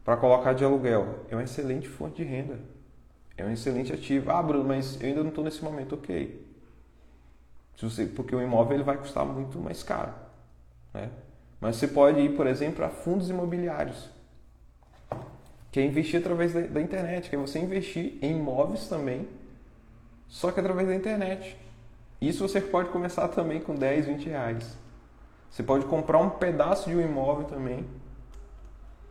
[0.05, 2.61] para colocar de aluguel, é uma excelente fonte de renda.
[3.35, 4.31] É um excelente ativo.
[4.31, 6.47] Ah, Bruno, mas eu ainda não estou nesse momento, ok.
[7.79, 10.13] Se você, porque o imóvel ele vai custar muito mais caro.
[10.93, 11.09] Né?
[11.65, 14.11] Mas você pode ir, por exemplo, para fundos imobiliários,
[15.73, 19.27] que é investir através da, da internet, que é você investir em imóveis também
[20.29, 21.57] só que através da internet.
[22.21, 24.77] Isso você pode começar também com 10, 20 reais.
[25.51, 27.87] Você pode comprar um pedaço de um imóvel também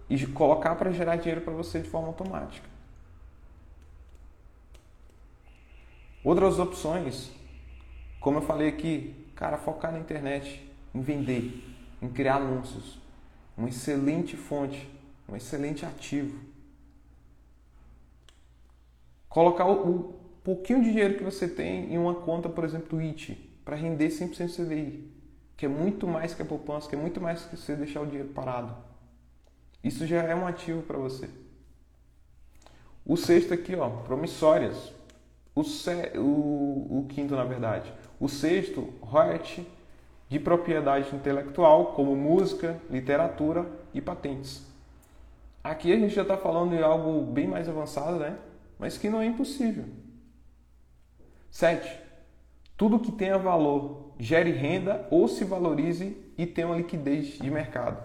[0.08, 2.70] e colocar para gerar dinheiro para você de forma automática.
[6.24, 7.32] Outras opções,
[8.20, 11.73] como eu falei aqui, cara, focar na internet, em vender,
[12.04, 13.00] em criar anúncios.
[13.56, 14.89] Uma excelente fonte,
[15.28, 16.38] um excelente ativo.
[19.30, 23.50] Colocar o, pouquinho de dinheiro que você tem em uma conta, por exemplo, do IT,
[23.63, 25.10] para render 100% CDI,
[25.56, 28.06] que é muito mais que a poupança, que é muito mais que você deixar o
[28.06, 28.76] dinheiro parado.
[29.82, 31.30] Isso já é um ativo para você.
[33.06, 34.94] O sexto aqui, ó, promissórias.
[35.56, 36.12] O, se...
[36.18, 36.99] o...
[36.99, 37.91] o quinto, na verdade.
[38.20, 39.66] O sexto, royalty
[40.30, 44.65] de propriedade intelectual, como música, literatura e patentes.
[45.63, 48.38] Aqui a gente já está falando de algo bem mais avançado, né?
[48.78, 49.86] Mas que não é impossível.
[51.49, 52.01] 7.
[52.76, 58.03] Tudo que tenha valor gere renda ou se valorize e tenha uma liquidez de mercado.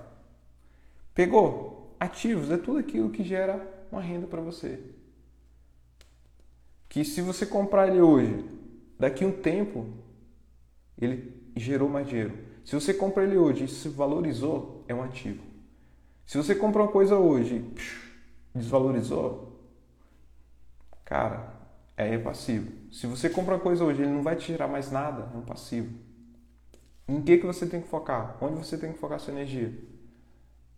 [1.15, 1.97] Pegou?
[1.99, 4.81] Ativos é tudo aquilo que gera uma renda para você.
[6.89, 8.45] Que se você comprar ele hoje,
[8.99, 9.87] daqui a um tempo,
[10.97, 12.37] ele gerou mais dinheiro.
[12.65, 15.43] Se você comprar ele hoje e se valorizou, é um ativo.
[16.27, 17.65] Se você comprar uma coisa hoje
[18.55, 19.59] e desvalorizou,
[21.05, 21.55] cara,
[21.97, 22.71] é passivo.
[22.93, 25.37] Se você compra uma coisa hoje e ele não vai te gerar mais nada, é
[25.37, 25.93] um passivo.
[27.09, 28.37] Em que, que você tem que focar?
[28.41, 29.73] Onde você tem que focar sua energia?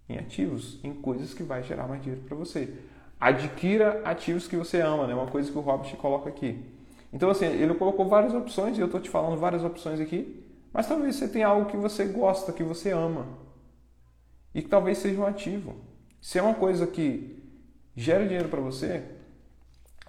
[0.08, 2.72] Em ativos, em coisas que vai gerar mais dinheiro para você.
[3.18, 5.14] Adquira ativos que você ama, né?
[5.14, 6.64] Uma coisa que o Robert coloca aqui.
[7.12, 10.86] Então, assim, ele colocou várias opções e eu estou te falando várias opções aqui, mas
[10.86, 13.26] talvez você tenha algo que você gosta, que você ama
[14.54, 15.76] e que talvez seja um ativo.
[16.20, 17.42] Se é uma coisa que
[17.96, 19.04] gera dinheiro para você,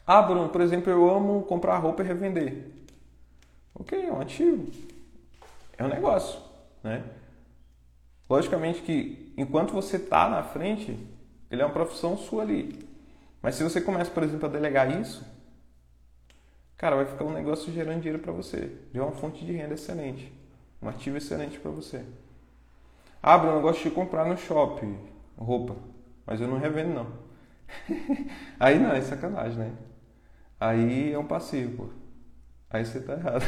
[0.06, 2.66] ah, Bruno, por exemplo, eu amo comprar roupa e revender.
[3.74, 4.72] Ok, é um ativo.
[5.78, 6.40] É um negócio,
[6.84, 7.04] né?
[8.30, 10.98] Logicamente que enquanto você está na frente,
[11.50, 12.88] ele é uma profissão sua ali.
[13.42, 15.26] Mas se você começa, por exemplo, a delegar isso,
[16.78, 18.72] cara, vai ficar um negócio gerando dinheiro para você.
[18.94, 20.32] É uma fonte de renda excelente.
[20.82, 22.04] Um ativo excelente para você.
[23.22, 24.98] Ah, Bruno, eu gosto de comprar no shopping
[25.38, 25.76] roupa,
[26.26, 27.08] mas eu não revendo não.
[28.60, 29.72] Aí não, é sacanagem, né?
[30.60, 31.94] Aí é um passivo, pô.
[32.70, 33.44] Aí você tá errado.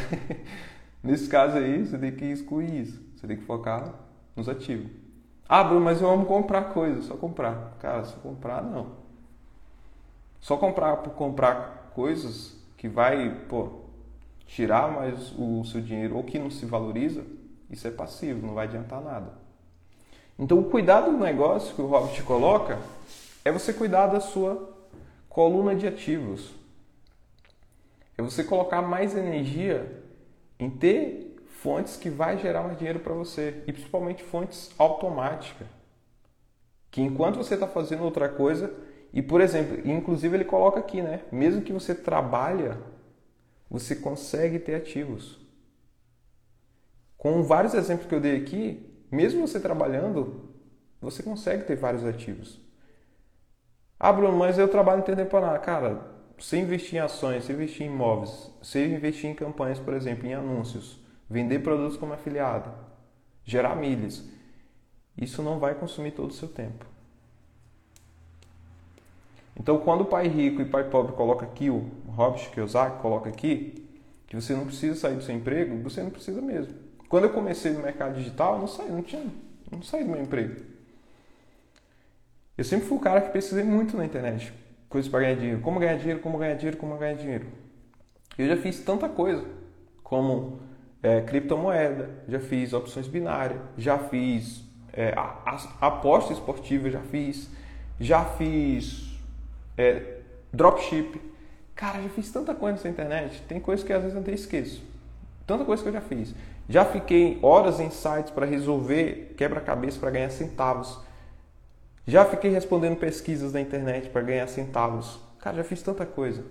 [1.02, 3.02] Nesse caso aí, você tem que excluir isso.
[3.14, 3.94] Você tem que focar
[4.34, 4.90] nos ativos.
[5.46, 7.76] Ah, Bruno, mas eu amo comprar coisas, só comprar.
[7.78, 8.96] Cara, só comprar não.
[10.40, 13.83] Só comprar por comprar coisas que vai, pô,
[14.46, 17.24] tirar mais o seu dinheiro ou que não se valoriza,
[17.70, 19.32] isso é passivo, não vai adiantar nada.
[20.38, 22.78] Então, o cuidado do negócio que o Robert coloca
[23.44, 24.74] é você cuidar da sua
[25.28, 26.50] coluna de ativos.
[28.16, 30.02] É você colocar mais energia
[30.58, 35.66] em ter fontes que vai gerar mais dinheiro para você e principalmente fontes automáticas.
[36.90, 38.72] Que enquanto você está fazendo outra coisa,
[39.12, 41.22] e, por exemplo, inclusive ele coloca aqui, né?
[41.30, 42.78] Mesmo que você trabalha,
[43.70, 45.38] você consegue ter ativos.
[47.16, 50.50] Com vários exemplos que eu dei aqui, mesmo você trabalhando,
[51.00, 52.60] você consegue ter vários ativos.
[53.98, 55.60] Ah, Bruno, mas eu trabalho em temporário.
[55.62, 60.26] Cara, você investir em ações, você investir em imóveis, você investir em campanhas, por exemplo,
[60.26, 60.98] em anúncios,
[61.30, 62.70] vender produtos como afiliado,
[63.44, 64.24] gerar milhas,
[65.16, 66.84] isso não vai consumir todo o seu tempo.
[69.56, 73.86] Então, quando o pai rico e o pai pobre coloca o Robert Kiyosaki coloca aqui,
[74.26, 76.74] que você não precisa sair do seu emprego, você não precisa mesmo.
[77.08, 79.26] Quando eu comecei no mercado digital, eu não saí, não tinha,
[79.70, 80.62] não saí do meu emprego.
[82.56, 84.52] Eu sempre fui o cara que pesquisei muito na internet,
[84.88, 87.46] coisas para ganhar dinheiro, como ganhar dinheiro, como ganhar dinheiro, como ganhar dinheiro.
[88.38, 89.44] Eu já fiz tanta coisa,
[90.02, 90.60] como
[91.02, 95.14] é, criptomoeda, já fiz opções binárias, já fiz é,
[95.80, 97.50] aposta esportiva, já fiz,
[98.00, 99.18] já fiz
[99.76, 100.20] é,
[100.52, 101.33] dropship.
[101.74, 103.42] Cara, já fiz tanta coisa nessa internet.
[103.48, 104.82] Tem coisas que às vezes eu até esqueço.
[105.46, 106.34] Tanta coisa que eu já fiz.
[106.68, 110.98] Já fiquei horas em sites para resolver quebra-cabeça para ganhar centavos.
[112.06, 115.18] Já fiquei respondendo pesquisas na internet para ganhar centavos.
[115.38, 116.44] Cara, já fiz tanta coisa.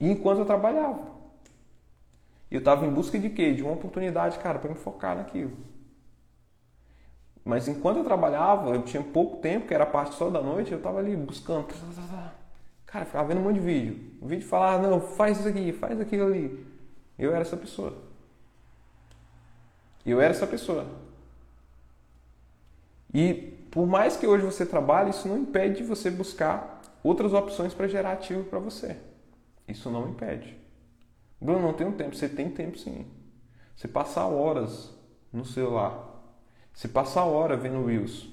[0.00, 1.16] E enquanto eu trabalhava.
[2.50, 3.52] Eu estava em busca de quê?
[3.52, 5.52] De uma oportunidade, cara, para me focar naquilo.
[7.44, 10.78] Mas enquanto eu trabalhava, eu tinha pouco tempo, que era parte só da noite, eu
[10.78, 11.66] estava ali buscando.
[12.96, 14.10] Cara, ficava vendo um monte de vídeo.
[14.22, 16.66] O vídeo falava, não, faz isso aqui, faz aquilo ali.
[17.18, 17.94] Eu era essa pessoa.
[20.06, 20.86] Eu era essa pessoa.
[23.12, 23.34] E
[23.70, 27.86] por mais que hoje você trabalhe, isso não impede de você buscar outras opções para
[27.86, 28.96] gerar ativo para você.
[29.68, 30.56] Isso não impede.
[31.38, 32.16] Bruno, não tenho tempo.
[32.16, 33.04] Você tem tempo sim.
[33.76, 34.90] Você passar horas
[35.30, 36.14] no celular
[36.72, 38.26] se passar hora vendo Reels.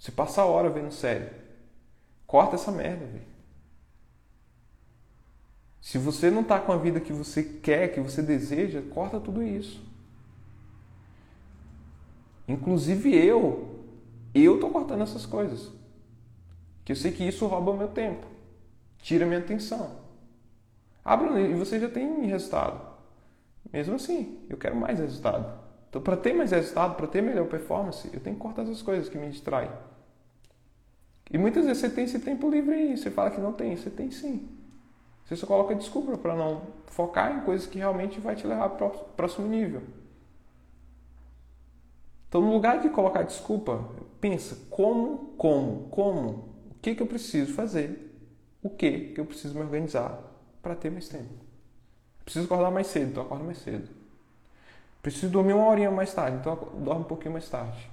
[0.00, 1.43] Se passar hora vendo série.
[2.34, 3.22] Corta essa merda, velho.
[5.80, 9.40] Se você não está com a vida que você quer, que você deseja, corta tudo
[9.40, 9.80] isso.
[12.48, 13.84] Inclusive eu,
[14.34, 15.70] eu tô cortando essas coisas.
[16.84, 18.26] Que eu sei que isso rouba o meu tempo.
[18.98, 20.00] Tira minha atenção.
[21.04, 22.84] Bruno, e você já tem resultado.
[23.72, 25.56] Mesmo assim, eu quero mais resultado.
[25.88, 29.08] Então, para ter mais resultado, para ter melhor performance, eu tenho que cortar essas coisas
[29.08, 29.70] que me distraem.
[31.30, 33.90] E muitas vezes você tem esse tempo livre aí, você fala que não tem, você
[33.90, 34.48] tem sim.
[35.24, 38.86] Você só coloca desculpa para não focar em coisas que realmente vai te levar para
[38.86, 39.82] o próximo nível.
[42.28, 43.88] Então, no lugar de colocar desculpa,
[44.20, 46.28] pensa como, como, como,
[46.70, 48.12] o que, que eu preciso fazer,
[48.62, 50.20] o que, que eu preciso me organizar
[50.60, 51.32] para ter mais tempo.
[52.24, 53.88] preciso acordar mais cedo, então acordo mais cedo.
[55.00, 57.88] Preciso dormir uma horinha mais tarde, então dorme um pouquinho mais tarde.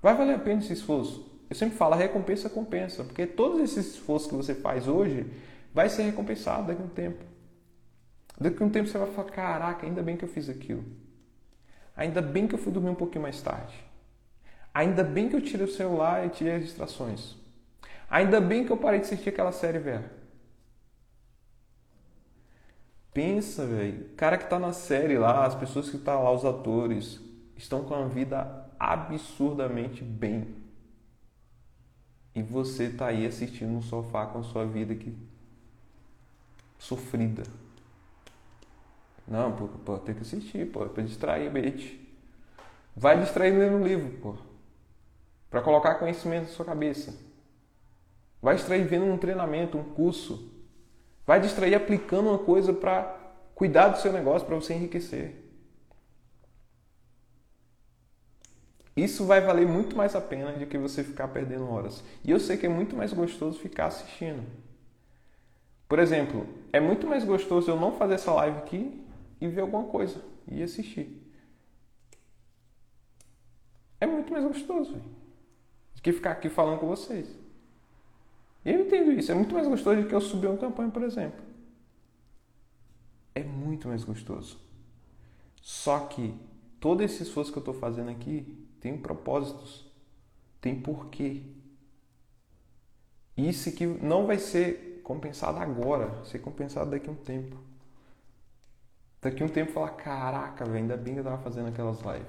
[0.00, 1.31] Vai valer a pena esse esforço.
[1.52, 5.30] Eu sempre falo, a recompensa compensa, porque todos esses esforços que você faz hoje
[5.74, 7.22] vai ser recompensado daqui a um tempo.
[8.40, 10.82] Daqui a um tempo você vai falar, caraca, ainda bem que eu fiz aquilo.
[11.94, 13.74] Ainda bem que eu fui dormir um pouquinho mais tarde.
[14.72, 17.36] Ainda bem que eu tirei o celular e tirei as distrações.
[18.08, 20.10] Ainda bem que eu parei de assistir aquela série velha.
[23.12, 24.06] Pensa, velho.
[24.06, 27.20] O cara que tá na série lá, as pessoas que tá lá, os atores,
[27.58, 30.61] estão com a vida absurdamente bem.
[32.34, 35.14] E você tá aí assistindo no sofá com a sua vida que
[36.78, 37.42] sofrida.
[39.26, 42.00] Não, pô, pô, tem que assistir, pô, é pra distrair, bait.
[42.96, 44.36] Vai distrair lendo um livro, pô.
[45.50, 47.14] Pra colocar conhecimento na sua cabeça.
[48.40, 50.50] Vai distrair vendo um treinamento, um curso.
[51.26, 53.16] Vai distrair aplicando uma coisa para
[53.54, 55.41] cuidar do seu negócio, para você enriquecer.
[58.96, 62.04] Isso vai valer muito mais a pena do que você ficar perdendo horas.
[62.22, 64.44] E eu sei que é muito mais gostoso ficar assistindo.
[65.88, 69.02] Por exemplo, é muito mais gostoso eu não fazer essa live aqui
[69.40, 71.22] e ver alguma coisa e assistir.
[74.00, 74.94] É muito mais gostoso
[75.94, 77.28] do que ficar aqui falando com vocês.
[78.64, 79.32] E eu entendo isso.
[79.32, 81.40] É muito mais gostoso do que eu subir uma campanha, por exemplo.
[83.34, 84.58] É muito mais gostoso.
[85.60, 86.34] Só que
[86.80, 89.86] todo esse esforço que eu estou fazendo aqui tem propósitos,
[90.60, 91.44] tem porquê.
[93.36, 97.56] Isso que não vai ser compensado agora, vai ser compensado daqui a um tempo.
[99.20, 102.26] Daqui a um tempo falar, caraca, velho, ainda bem que eu estava fazendo aquelas lives.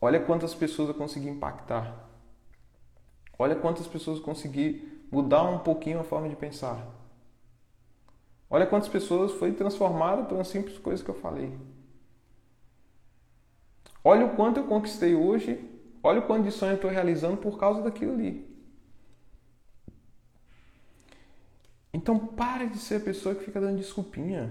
[0.00, 2.08] Olha quantas pessoas eu consegui impactar.
[3.38, 6.86] Olha quantas pessoas eu consegui mudar um pouquinho a forma de pensar.
[8.48, 11.54] Olha quantas pessoas foi transformada por uma simples coisa que eu falei.
[14.02, 15.62] Olha o quanto eu conquistei hoje,
[16.02, 18.48] olha o quanto de sonho eu estou realizando por causa daquilo ali.
[21.92, 24.50] Então pare de ser a pessoa que fica dando desculpinha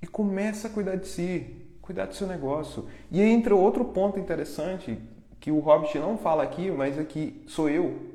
[0.00, 2.88] e começa a cuidar de si, cuidar do seu negócio.
[3.10, 4.98] E aí entra outro ponto interessante
[5.40, 8.10] que o Hobbit não fala aqui, mas aqui sou eu.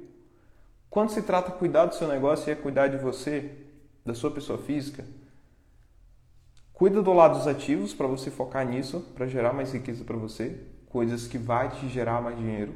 [0.89, 3.51] Quando se trata de cuidar do seu negócio e é cuidar de você,
[4.05, 5.05] da sua pessoa física,
[6.77, 10.61] Cuida do lado dos ativos para você focar nisso, para gerar mais riqueza para você,
[10.89, 12.71] coisas que vai te gerar mais dinheiro.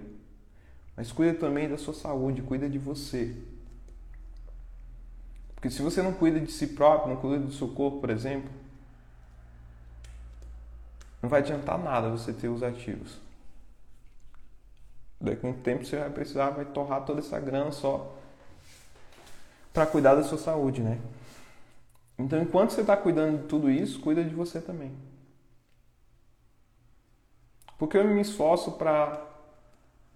[0.98, 3.36] Mas cuida também da sua saúde, cuida de você.
[5.54, 8.50] Porque se você não cuida de si próprio, não cuida do seu corpo, por exemplo,
[11.22, 13.20] não vai adiantar nada você ter os ativos.
[15.20, 18.18] Daqui a um tempo você vai precisar, vai torrar toda essa grana só
[19.72, 21.00] para cuidar da sua saúde, né?
[22.22, 24.92] Então, enquanto você está cuidando de tudo isso, cuida de você também.
[27.78, 29.28] Porque eu me esforço para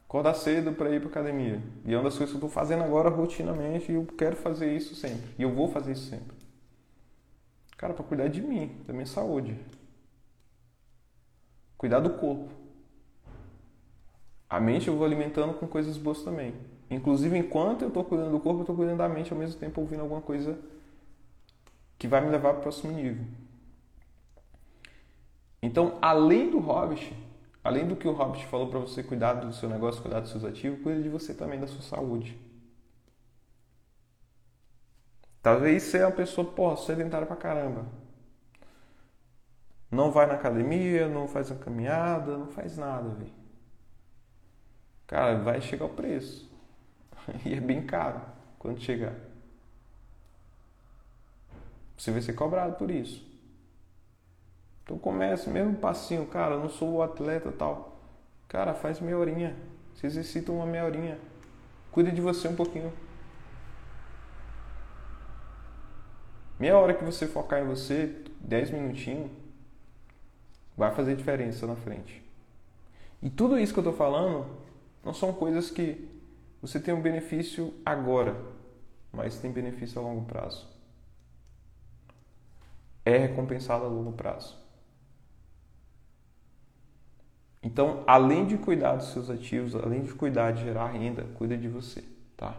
[0.07, 1.61] acordar cedo para ir para academia.
[1.83, 4.71] E é uma das coisas que eu estou fazendo agora rotinamente e eu quero fazer
[4.71, 5.33] isso sempre.
[5.37, 6.35] E eu vou fazer isso sempre.
[7.75, 9.59] Cara, para cuidar de mim, da minha saúde.
[11.75, 12.49] Cuidar do corpo.
[14.47, 16.53] A mente eu vou alimentando com coisas boas também.
[16.89, 19.81] Inclusive, enquanto eu estou cuidando do corpo, eu estou cuidando da mente ao mesmo tempo
[19.81, 20.55] ouvindo alguma coisa
[21.97, 23.25] que vai me levar para o próximo nível.
[25.61, 27.15] Então, além do Hobbit,
[27.63, 30.43] além do que o Hobbit falou para você cuidar do seu negócio, cuidar dos seus
[30.43, 32.37] ativos, cuida de você também, da sua saúde.
[35.41, 37.85] Talvez você é uma pessoa, porra, sedentária pra caramba.
[39.91, 43.31] Não vai na academia, não faz uma caminhada, não faz nada, velho.
[45.07, 46.53] Cara, vai chegar o preço.
[47.45, 48.21] E é bem caro
[48.59, 49.15] quando chegar.
[51.97, 53.25] Você vai ser cobrado por isso.
[54.83, 57.99] Então comece, mesmo passinho, cara, eu não sou o atleta tal.
[58.47, 59.55] Cara, faz meia horinha.
[59.95, 61.17] Se exercita uma meia horinha.
[61.91, 62.93] Cuida de você um pouquinho.
[66.59, 69.31] Meia hora que você focar em você, dez minutinhos,
[70.77, 72.23] vai fazer diferença na frente.
[73.21, 74.45] E tudo isso que eu estou falando
[75.03, 76.07] não são coisas que
[76.61, 78.35] você tem um benefício agora,
[79.11, 80.74] mas tem benefício a longo prazo
[83.05, 84.57] é recompensado a longo prazo.
[87.61, 91.67] Então, além de cuidar dos seus ativos, além de cuidar de gerar renda, cuida de
[91.67, 92.03] você,
[92.35, 92.55] tá?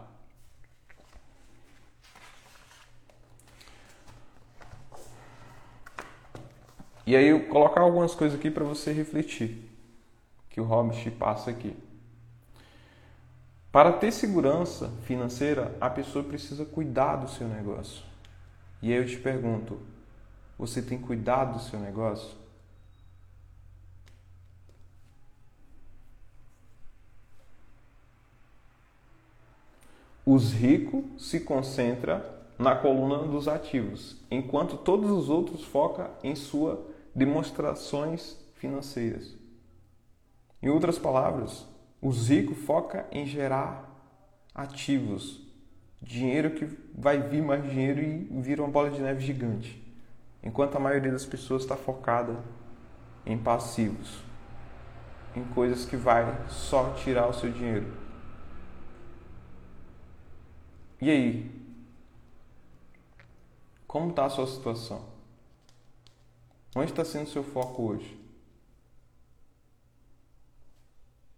[7.05, 9.69] E aí eu colocar algumas coisas aqui para você refletir,
[10.49, 11.73] que o Hobbit passa aqui.
[13.71, 18.03] Para ter segurança financeira, a pessoa precisa cuidar do seu negócio.
[18.81, 19.79] E aí eu te pergunto,
[20.57, 22.35] você tem cuidado do seu negócio?
[30.25, 32.21] Os ricos se concentram
[32.59, 36.79] na coluna dos ativos, enquanto todos os outros focam em suas
[37.15, 39.35] demonstrações financeiras.
[40.61, 41.65] Em outras palavras,
[42.01, 43.89] os ricos focam em gerar
[44.53, 45.39] ativos,
[46.01, 49.86] dinheiro que vai vir mais dinheiro e vira uma bola de neve gigante.
[50.43, 52.43] Enquanto a maioria das pessoas está focada
[53.25, 54.21] em passivos,
[55.35, 57.91] em coisas que vai só tirar o seu dinheiro.
[61.01, 61.67] E aí?
[63.87, 65.05] Como está a sua situação?
[66.75, 68.19] Onde está sendo seu foco hoje?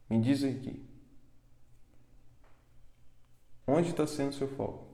[0.09, 0.85] Me diz aqui.
[3.67, 4.88] Onde está sendo seu foco?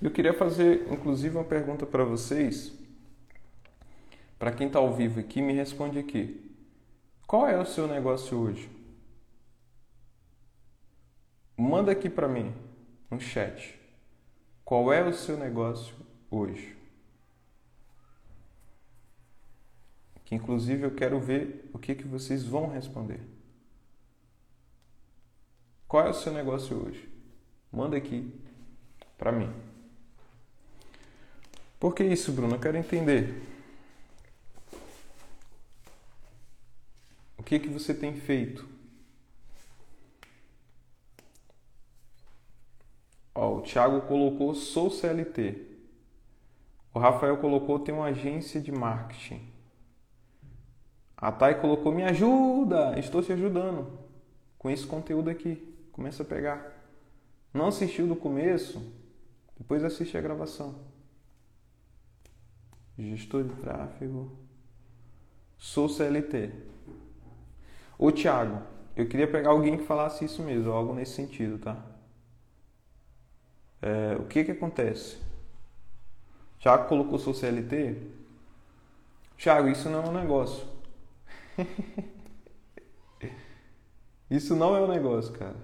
[0.00, 2.72] Eu queria fazer, inclusive, uma pergunta para vocês.
[4.38, 6.54] Para quem está ao vivo aqui, me responde aqui.
[7.26, 8.70] Qual é o seu negócio hoje?
[11.56, 12.54] Manda aqui para mim
[13.10, 13.80] no chat.
[14.64, 15.96] Qual é o seu negócio
[16.30, 16.76] hoje?
[20.24, 23.20] Que inclusive eu quero ver o que, que vocês vão responder.
[25.88, 27.08] Qual é o seu negócio hoje?
[27.72, 28.30] Manda aqui
[29.16, 29.65] para mim.
[31.78, 32.54] Por que isso, Bruno?
[32.54, 33.42] Eu quero entender.
[37.38, 38.66] O que que você tem feito?
[43.34, 45.66] Ó, o Thiago colocou sou CLT.
[46.94, 49.52] O Rafael colocou tem uma agência de marketing.
[51.14, 53.98] A Thay colocou me ajuda, estou te ajudando
[54.58, 55.76] com esse conteúdo aqui.
[55.92, 56.72] Começa a pegar.
[57.52, 58.82] Não assistiu do começo?
[59.58, 60.85] Depois assiste a gravação.
[62.98, 64.30] Gestor de tráfego.
[65.58, 66.50] Sou CLT.
[67.98, 68.62] Ô Thiago,
[68.94, 71.84] eu queria pegar alguém que falasse isso mesmo, algo nesse sentido, tá?
[73.82, 75.18] É, o que que acontece?
[76.58, 77.96] Tiago colocou seu CLT.
[79.36, 80.66] Tiago, isso não é um negócio.
[84.30, 85.56] isso não é um negócio, cara.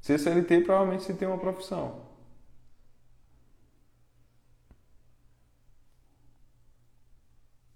[0.00, 2.03] Ser CLT provavelmente você tem uma profissão.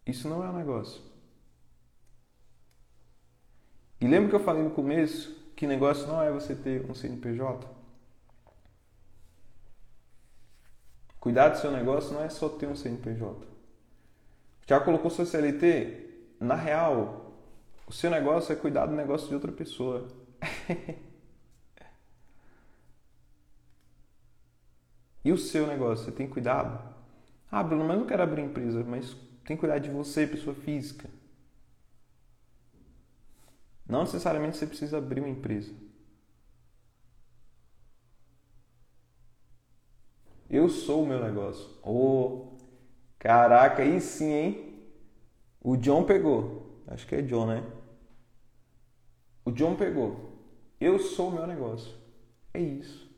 [0.08, 1.02] Isso não é um negócio.
[4.00, 7.68] E lembra que eu falei no começo que negócio não é você ter um CNPJ?
[11.20, 13.46] Cuidar do seu negócio não é só ter um CNPJ.
[14.66, 16.06] Já colocou seu CLT?
[16.40, 17.34] Na real,
[17.86, 20.08] o seu negócio é cuidar do negócio de outra pessoa.
[25.24, 26.96] e o seu negócio, você tem cuidado?
[27.50, 30.54] Ah, Bruno, mas eu não quero abrir empresa, mas tem que cuidar de você, pessoa
[30.54, 31.08] física.
[33.88, 35.72] Não necessariamente você precisa abrir uma empresa.
[40.50, 41.66] Eu sou o meu negócio.
[41.82, 42.58] Oh,
[43.18, 44.82] caraca, aí sim, hein?
[45.62, 46.82] O John pegou.
[46.86, 47.64] Acho que é John, né?
[49.46, 50.42] O John pegou.
[50.78, 51.96] Eu sou o meu negócio.
[52.52, 53.10] É isso.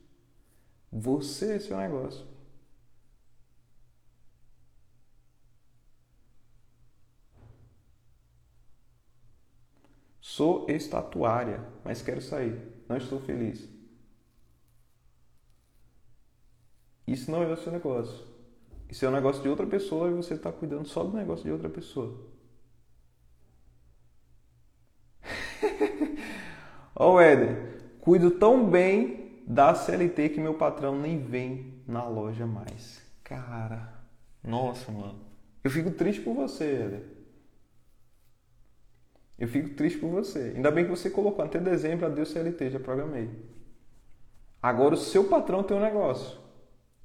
[0.93, 2.30] Você é seu negócio.
[10.31, 12.57] Sou estatuária, mas quero sair.
[12.89, 13.68] Não estou feliz.
[17.05, 18.28] Isso não é o seu negócio.
[18.89, 21.45] Isso é o um negócio de outra pessoa e você está cuidando só do negócio
[21.45, 22.16] de outra pessoa.
[26.95, 32.47] Ó oh, Éder, cuido tão bem da CLT que meu patrão nem vem na loja
[32.47, 33.03] mais.
[33.24, 34.01] Cara,
[34.45, 35.18] nossa, mano.
[35.64, 37.19] Eu fico triste por você, Éder.
[39.41, 40.53] Eu fico triste por você.
[40.55, 43.30] Ainda bem que você colocou até dezembro, adeus CLT, já programei.
[44.62, 46.38] Agora o seu patrão tem um negócio.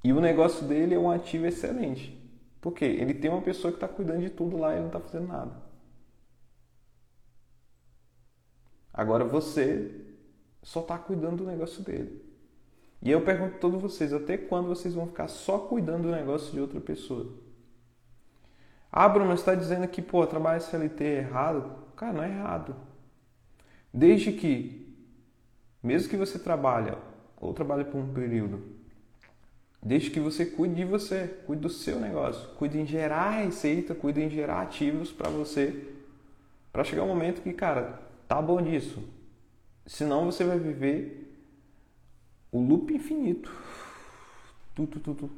[0.04, 2.14] E o negócio dele é um ativo excelente.
[2.60, 2.84] Por quê?
[2.84, 5.28] Ele tem uma pessoa que está cuidando de tudo lá e ele não está fazendo
[5.28, 5.52] nada.
[8.92, 9.90] Agora você
[10.62, 12.22] só está cuidando do negócio dele.
[13.00, 16.52] E eu pergunto a todos vocês, até quando vocês vão ficar só cuidando do negócio
[16.52, 17.32] de outra pessoa?
[18.92, 21.85] Ah, Bruno, você está dizendo que, pô, trabalhar SLT é errado?
[21.96, 22.76] Cara, não é errado.
[23.92, 24.94] Desde que,
[25.82, 26.96] mesmo que você trabalhe
[27.38, 28.76] ou trabalhe por um período
[29.86, 34.20] Desde que você cuide de você, cuide do seu negócio, cuide em gerar receita, cuide
[34.20, 35.92] em gerar ativos para você,
[36.72, 39.00] para chegar um momento que, cara, tá bom disso.
[39.86, 41.32] Senão você vai viver
[42.50, 43.48] o loop infinito.
[44.74, 45.30] Tu, tu, tu, tu.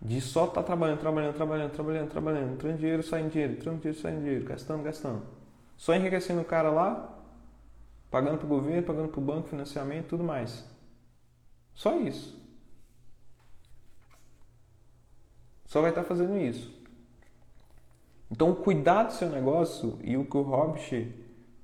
[0.00, 4.00] De só estar tá trabalhando, trabalhando, trabalhando, trabalhando, trabalhando, entrando dinheiro, saindo dinheiro, entrando dinheiro,
[4.00, 5.22] saindo dinheiro, gastando, gastando.
[5.76, 7.10] Só enriquecendo o cara lá
[8.10, 10.64] pagando para o governo, pagando para o banco, financiamento, tudo mais.
[11.74, 12.40] Só isso.
[15.66, 16.72] Só vai estar fazendo isso.
[18.30, 21.12] Então, cuidar do seu negócio e o que o Hobbit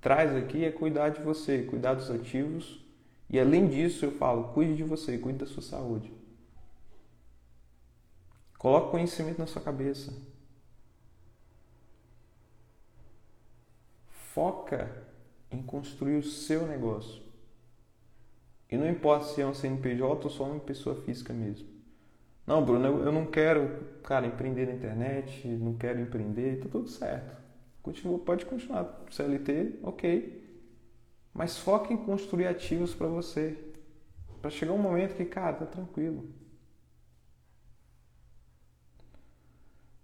[0.00, 2.84] traz aqui é cuidar de você, cuidar dos ativos.
[3.28, 6.12] E além disso, eu falo, cuide de você, cuide da sua saúde.
[8.58, 10.12] Coloque conhecimento na sua cabeça.
[14.35, 14.89] Foca
[15.51, 17.20] em construir o seu negócio.
[18.70, 21.68] E não importa se é um CNPJ ou só uma pessoa física mesmo.
[22.47, 27.37] Não, Bruno, eu não quero, cara, empreender na internet, não quero empreender, tá tudo certo.
[27.83, 30.61] Continua, pode continuar CLT, ok.
[31.35, 33.59] Mas foque em construir ativos para você.
[34.41, 36.28] Para chegar um momento que, cara, tá tranquilo.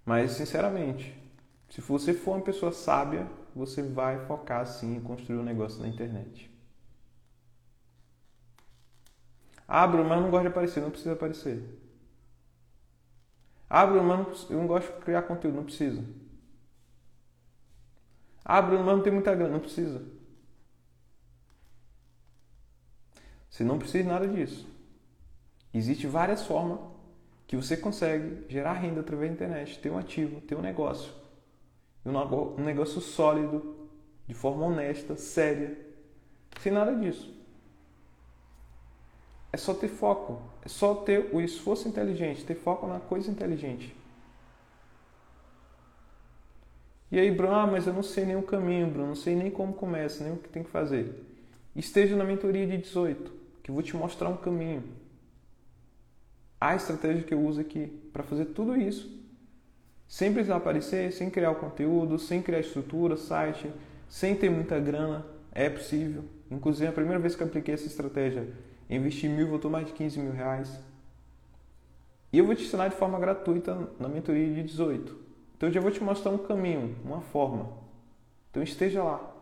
[0.04, 1.16] Mas, sinceramente,
[1.68, 5.88] se você for uma pessoa sábia, você vai focar sim em construir um negócio na
[5.88, 6.50] internet.
[9.90, 11.64] Bruno, mas não gosto de aparecer, não precisa aparecer.
[13.68, 16.04] Bruno, mas eu não gosto de criar conteúdo, não precisa.
[18.44, 20.04] Bruno, mas não tem muita grana, não precisa.
[23.48, 24.68] Você não precisa de nada disso.
[25.72, 26.78] Existem várias formas
[27.46, 31.25] que você consegue gerar renda através da internet, ter um ativo, ter um negócio
[32.08, 33.76] um negócio sólido,
[34.26, 35.76] de forma honesta, séria,
[36.60, 37.34] sem nada disso.
[39.52, 43.94] É só ter foco, é só ter o esforço inteligente, ter foco na coisa inteligente.
[47.10, 49.50] E aí, Bruno, ah, mas eu não sei nem o caminho, Bruno, não sei nem
[49.50, 51.24] como começa, nem o que tem que fazer.
[51.74, 53.32] Esteja na mentoria de 18,
[53.62, 54.82] que eu vou te mostrar um caminho.
[56.60, 59.16] A estratégia que eu uso aqui para fazer tudo isso
[60.08, 63.70] sem precisar aparecer, sem criar o conteúdo, sem criar estrutura, site,
[64.08, 66.24] sem ter muita grana, é possível.
[66.50, 68.48] Inclusive, a primeira vez que eu apliquei essa estratégia,
[68.88, 70.78] investi mil, voltou mais de 15 mil reais.
[72.32, 75.16] E eu vou te ensinar de forma gratuita na mentoria de 18.
[75.56, 77.68] Então, eu já vou te mostrar um caminho, uma forma.
[78.50, 79.32] Então, esteja lá.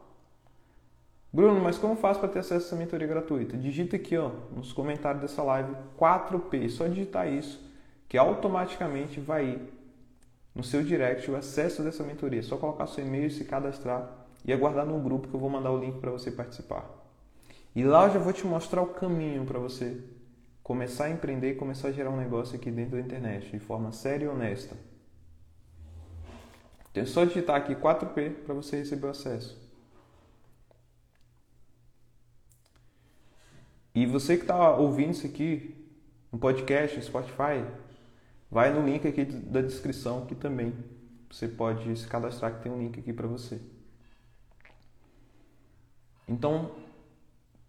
[1.32, 3.56] Bruno, mas como faço para ter acesso a essa mentoria gratuita?
[3.56, 7.60] Digita aqui ó, nos comentários dessa live 4P, só digitar isso,
[8.08, 9.83] que automaticamente vai ir
[10.54, 12.40] no seu direct o acesso dessa mentoria.
[12.40, 15.72] É só colocar seu e-mail, se cadastrar e aguardar no grupo que eu vou mandar
[15.72, 16.88] o link para você participar.
[17.74, 20.00] E lá eu já vou te mostrar o caminho para você
[20.62, 23.90] começar a empreender e começar a gerar um negócio aqui dentro da internet de forma
[23.90, 24.76] séria e honesta.
[26.90, 29.60] Então é só digitar aqui 4P para você receber o acesso.
[33.94, 35.74] E você que está ouvindo isso aqui
[36.32, 37.64] no podcast, no Spotify,
[38.54, 40.72] vai no link aqui da descrição que também
[41.28, 43.60] você pode se cadastrar que tem um link aqui para você.
[46.28, 46.70] Então,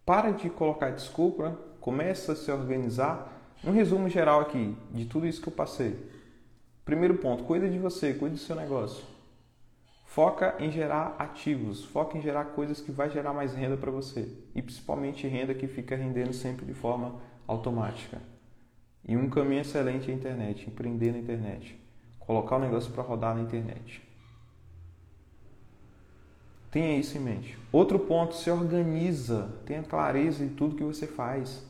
[0.05, 3.31] para de colocar desculpa, começa a se organizar.
[3.63, 6.07] Um resumo geral aqui de tudo isso que eu passei.
[6.85, 9.03] Primeiro ponto, cuida de você, cuida do seu negócio.
[10.05, 14.31] Foca em gerar ativos, foca em gerar coisas que vai gerar mais renda para você
[14.53, 17.15] e principalmente renda que fica rendendo sempre de forma
[17.47, 18.34] automática.
[19.07, 21.79] E um caminho excelente é a internet, empreender na internet,
[22.19, 24.01] colocar o negócio para rodar na internet.
[26.71, 27.57] Tenha isso em mente.
[27.71, 31.63] Outro ponto, se organiza, tenha clareza em tudo que você faz.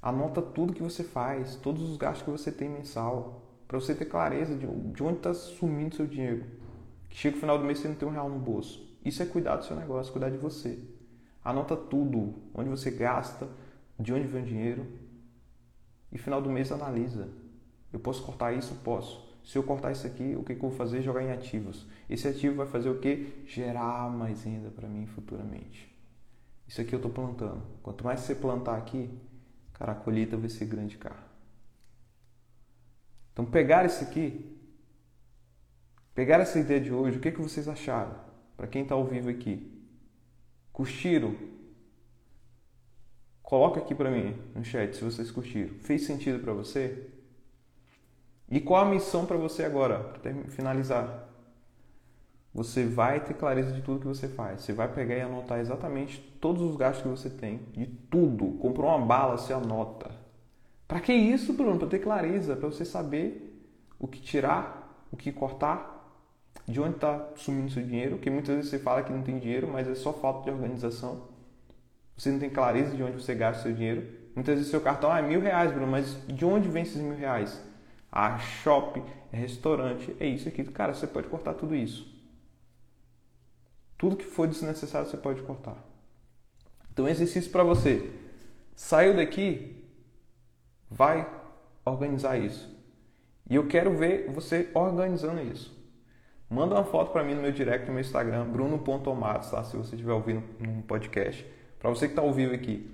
[0.00, 4.04] Anota tudo que você faz, todos os gastos que você tem mensal, para você ter
[4.04, 6.44] clareza de, onde está sumindo seu dinheiro.
[7.10, 8.96] Que chega o final do mês você não tem um real no bolso.
[9.04, 10.78] Isso é cuidar do seu negócio, cuidar de você.
[11.44, 13.48] Anota tudo, onde você gasta,
[13.98, 14.86] de onde vem o dinheiro,
[16.12, 17.28] e final do mês analisa.
[17.92, 18.74] Eu posso cortar isso?
[18.76, 19.26] Posso.
[19.44, 21.02] Se eu cortar isso aqui, o que, eu vou fazer?
[21.02, 21.86] Jogar em ativos.
[22.10, 23.44] Esse ativo vai fazer o que?
[23.46, 25.94] Gerar mais renda para mim futuramente.
[26.66, 27.62] Isso aqui eu estou plantando.
[27.82, 29.08] Quanto mais você plantar aqui,
[29.72, 31.24] cara, a colheita vai ser grande, cara.
[33.32, 34.58] Então, pegar isso aqui,
[36.14, 38.16] pegar essa ideia de hoje, o que, que vocês acharam?
[38.56, 39.72] Para quem está ao vivo aqui.
[40.72, 41.36] Curtiram?
[43.46, 45.72] Coloca aqui para mim no chat se vocês curtiram.
[45.78, 47.06] Fez sentido para você?
[48.50, 51.28] E qual a missão para você agora, para finalizar?
[52.52, 54.62] Você vai ter clareza de tudo que você faz.
[54.62, 58.58] Você vai pegar e anotar exatamente todos os gastos que você tem, de tudo.
[58.58, 60.10] Comprou uma bala, você anota.
[60.88, 61.78] Para que isso, Bruno?
[61.78, 63.64] Para ter clareza, para você saber
[63.96, 66.20] o que tirar, o que cortar,
[66.66, 68.16] de onde está sumindo seu dinheiro.
[68.16, 71.35] Porque muitas vezes você fala que não tem dinheiro, mas é só falta de organização.
[72.16, 74.06] Você não tem clareza de onde você gasta o seu dinheiro.
[74.34, 77.16] Muitas vezes seu cartão ah, é mil reais, Bruno, mas de onde vem esses mil
[77.16, 77.62] reais?
[78.10, 80.64] Ah, shopping, é restaurante, é isso aqui.
[80.64, 82.14] Cara, você pode cortar tudo isso.
[83.98, 85.76] Tudo que for desnecessário você pode cortar.
[86.92, 88.10] Então, exercício para você.
[88.74, 89.84] Saiu daqui,
[90.90, 91.28] vai
[91.84, 92.74] organizar isso.
[93.48, 95.74] E eu quero ver você organizando isso.
[96.48, 99.64] Manda uma foto para mim no meu direct no meu Instagram, bruno.omatos, tá?
[99.64, 101.46] Se você estiver ouvindo um podcast.
[101.78, 102.90] Para você que está ao vivo aqui,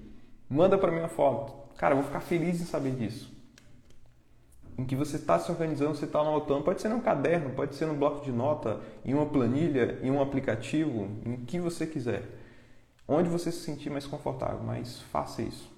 [0.49, 1.55] manda para mim uma foto.
[1.77, 3.33] Cara, eu vou ficar feliz em saber disso.
[4.79, 6.65] Em que você está se organizando, você está anotando.
[6.65, 10.21] Pode ser num caderno, pode ser num bloco de nota, em uma planilha, em um
[10.21, 12.23] aplicativo, em que você quiser.
[13.07, 15.71] Onde você se sentir mais confortável, mas faça isso.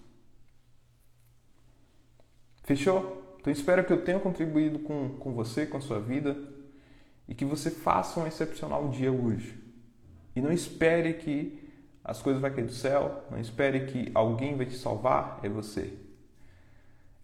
[2.63, 3.37] Fechou?
[3.41, 6.37] Então espero que eu tenha contribuído com, com você, com a sua vida
[7.29, 9.59] e que você faça um excepcional dia hoje.
[10.35, 11.64] E não espere que
[12.05, 15.99] as coisas vão cair do céu, não espere que alguém vai te salvar, é você.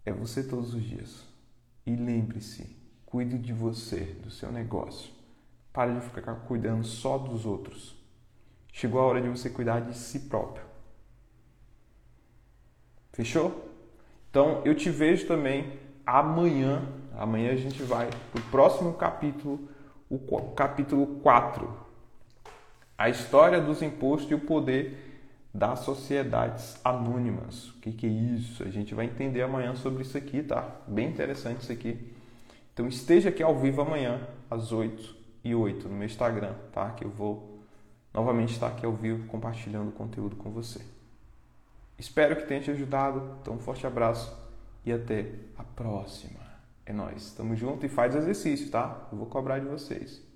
[0.06, 1.26] É você todos os dias.
[1.84, 2.74] E lembre-se,
[3.04, 5.12] cuide de você, do seu negócio.
[5.72, 7.94] Pare de ficar cuidando só dos outros.
[8.72, 10.64] Chegou a hora de você cuidar de si próprio.
[13.12, 13.68] Fechou?
[14.30, 16.82] Então eu te vejo também amanhã.
[17.12, 19.68] Amanhã a gente vai para o próximo capítulo
[20.08, 20.18] o
[20.56, 21.72] capítulo 4,
[23.00, 25.24] a história dos impostos e o poder
[25.54, 27.70] das sociedades anônimas.
[27.70, 28.62] O que, que, é isso?
[28.62, 30.82] A gente vai entender amanhã sobre isso aqui, tá?
[30.86, 32.12] Bem interessante isso aqui.
[32.74, 34.20] Então esteja aqui ao vivo amanhã,
[34.50, 36.90] às 8 e 8 no meu Instagram, tá?
[36.90, 37.64] Que eu vou
[38.12, 40.82] novamente estar aqui ao vivo compartilhando conteúdo com você.
[41.98, 43.38] Espero que tenha te ajudado.
[43.40, 44.30] Então, um forte abraço
[44.84, 45.24] e até
[45.56, 46.40] a próxima.
[46.84, 47.32] É nóis.
[47.32, 49.08] Tamo junto e faz exercício, tá?
[49.10, 50.29] Eu vou cobrar de vocês.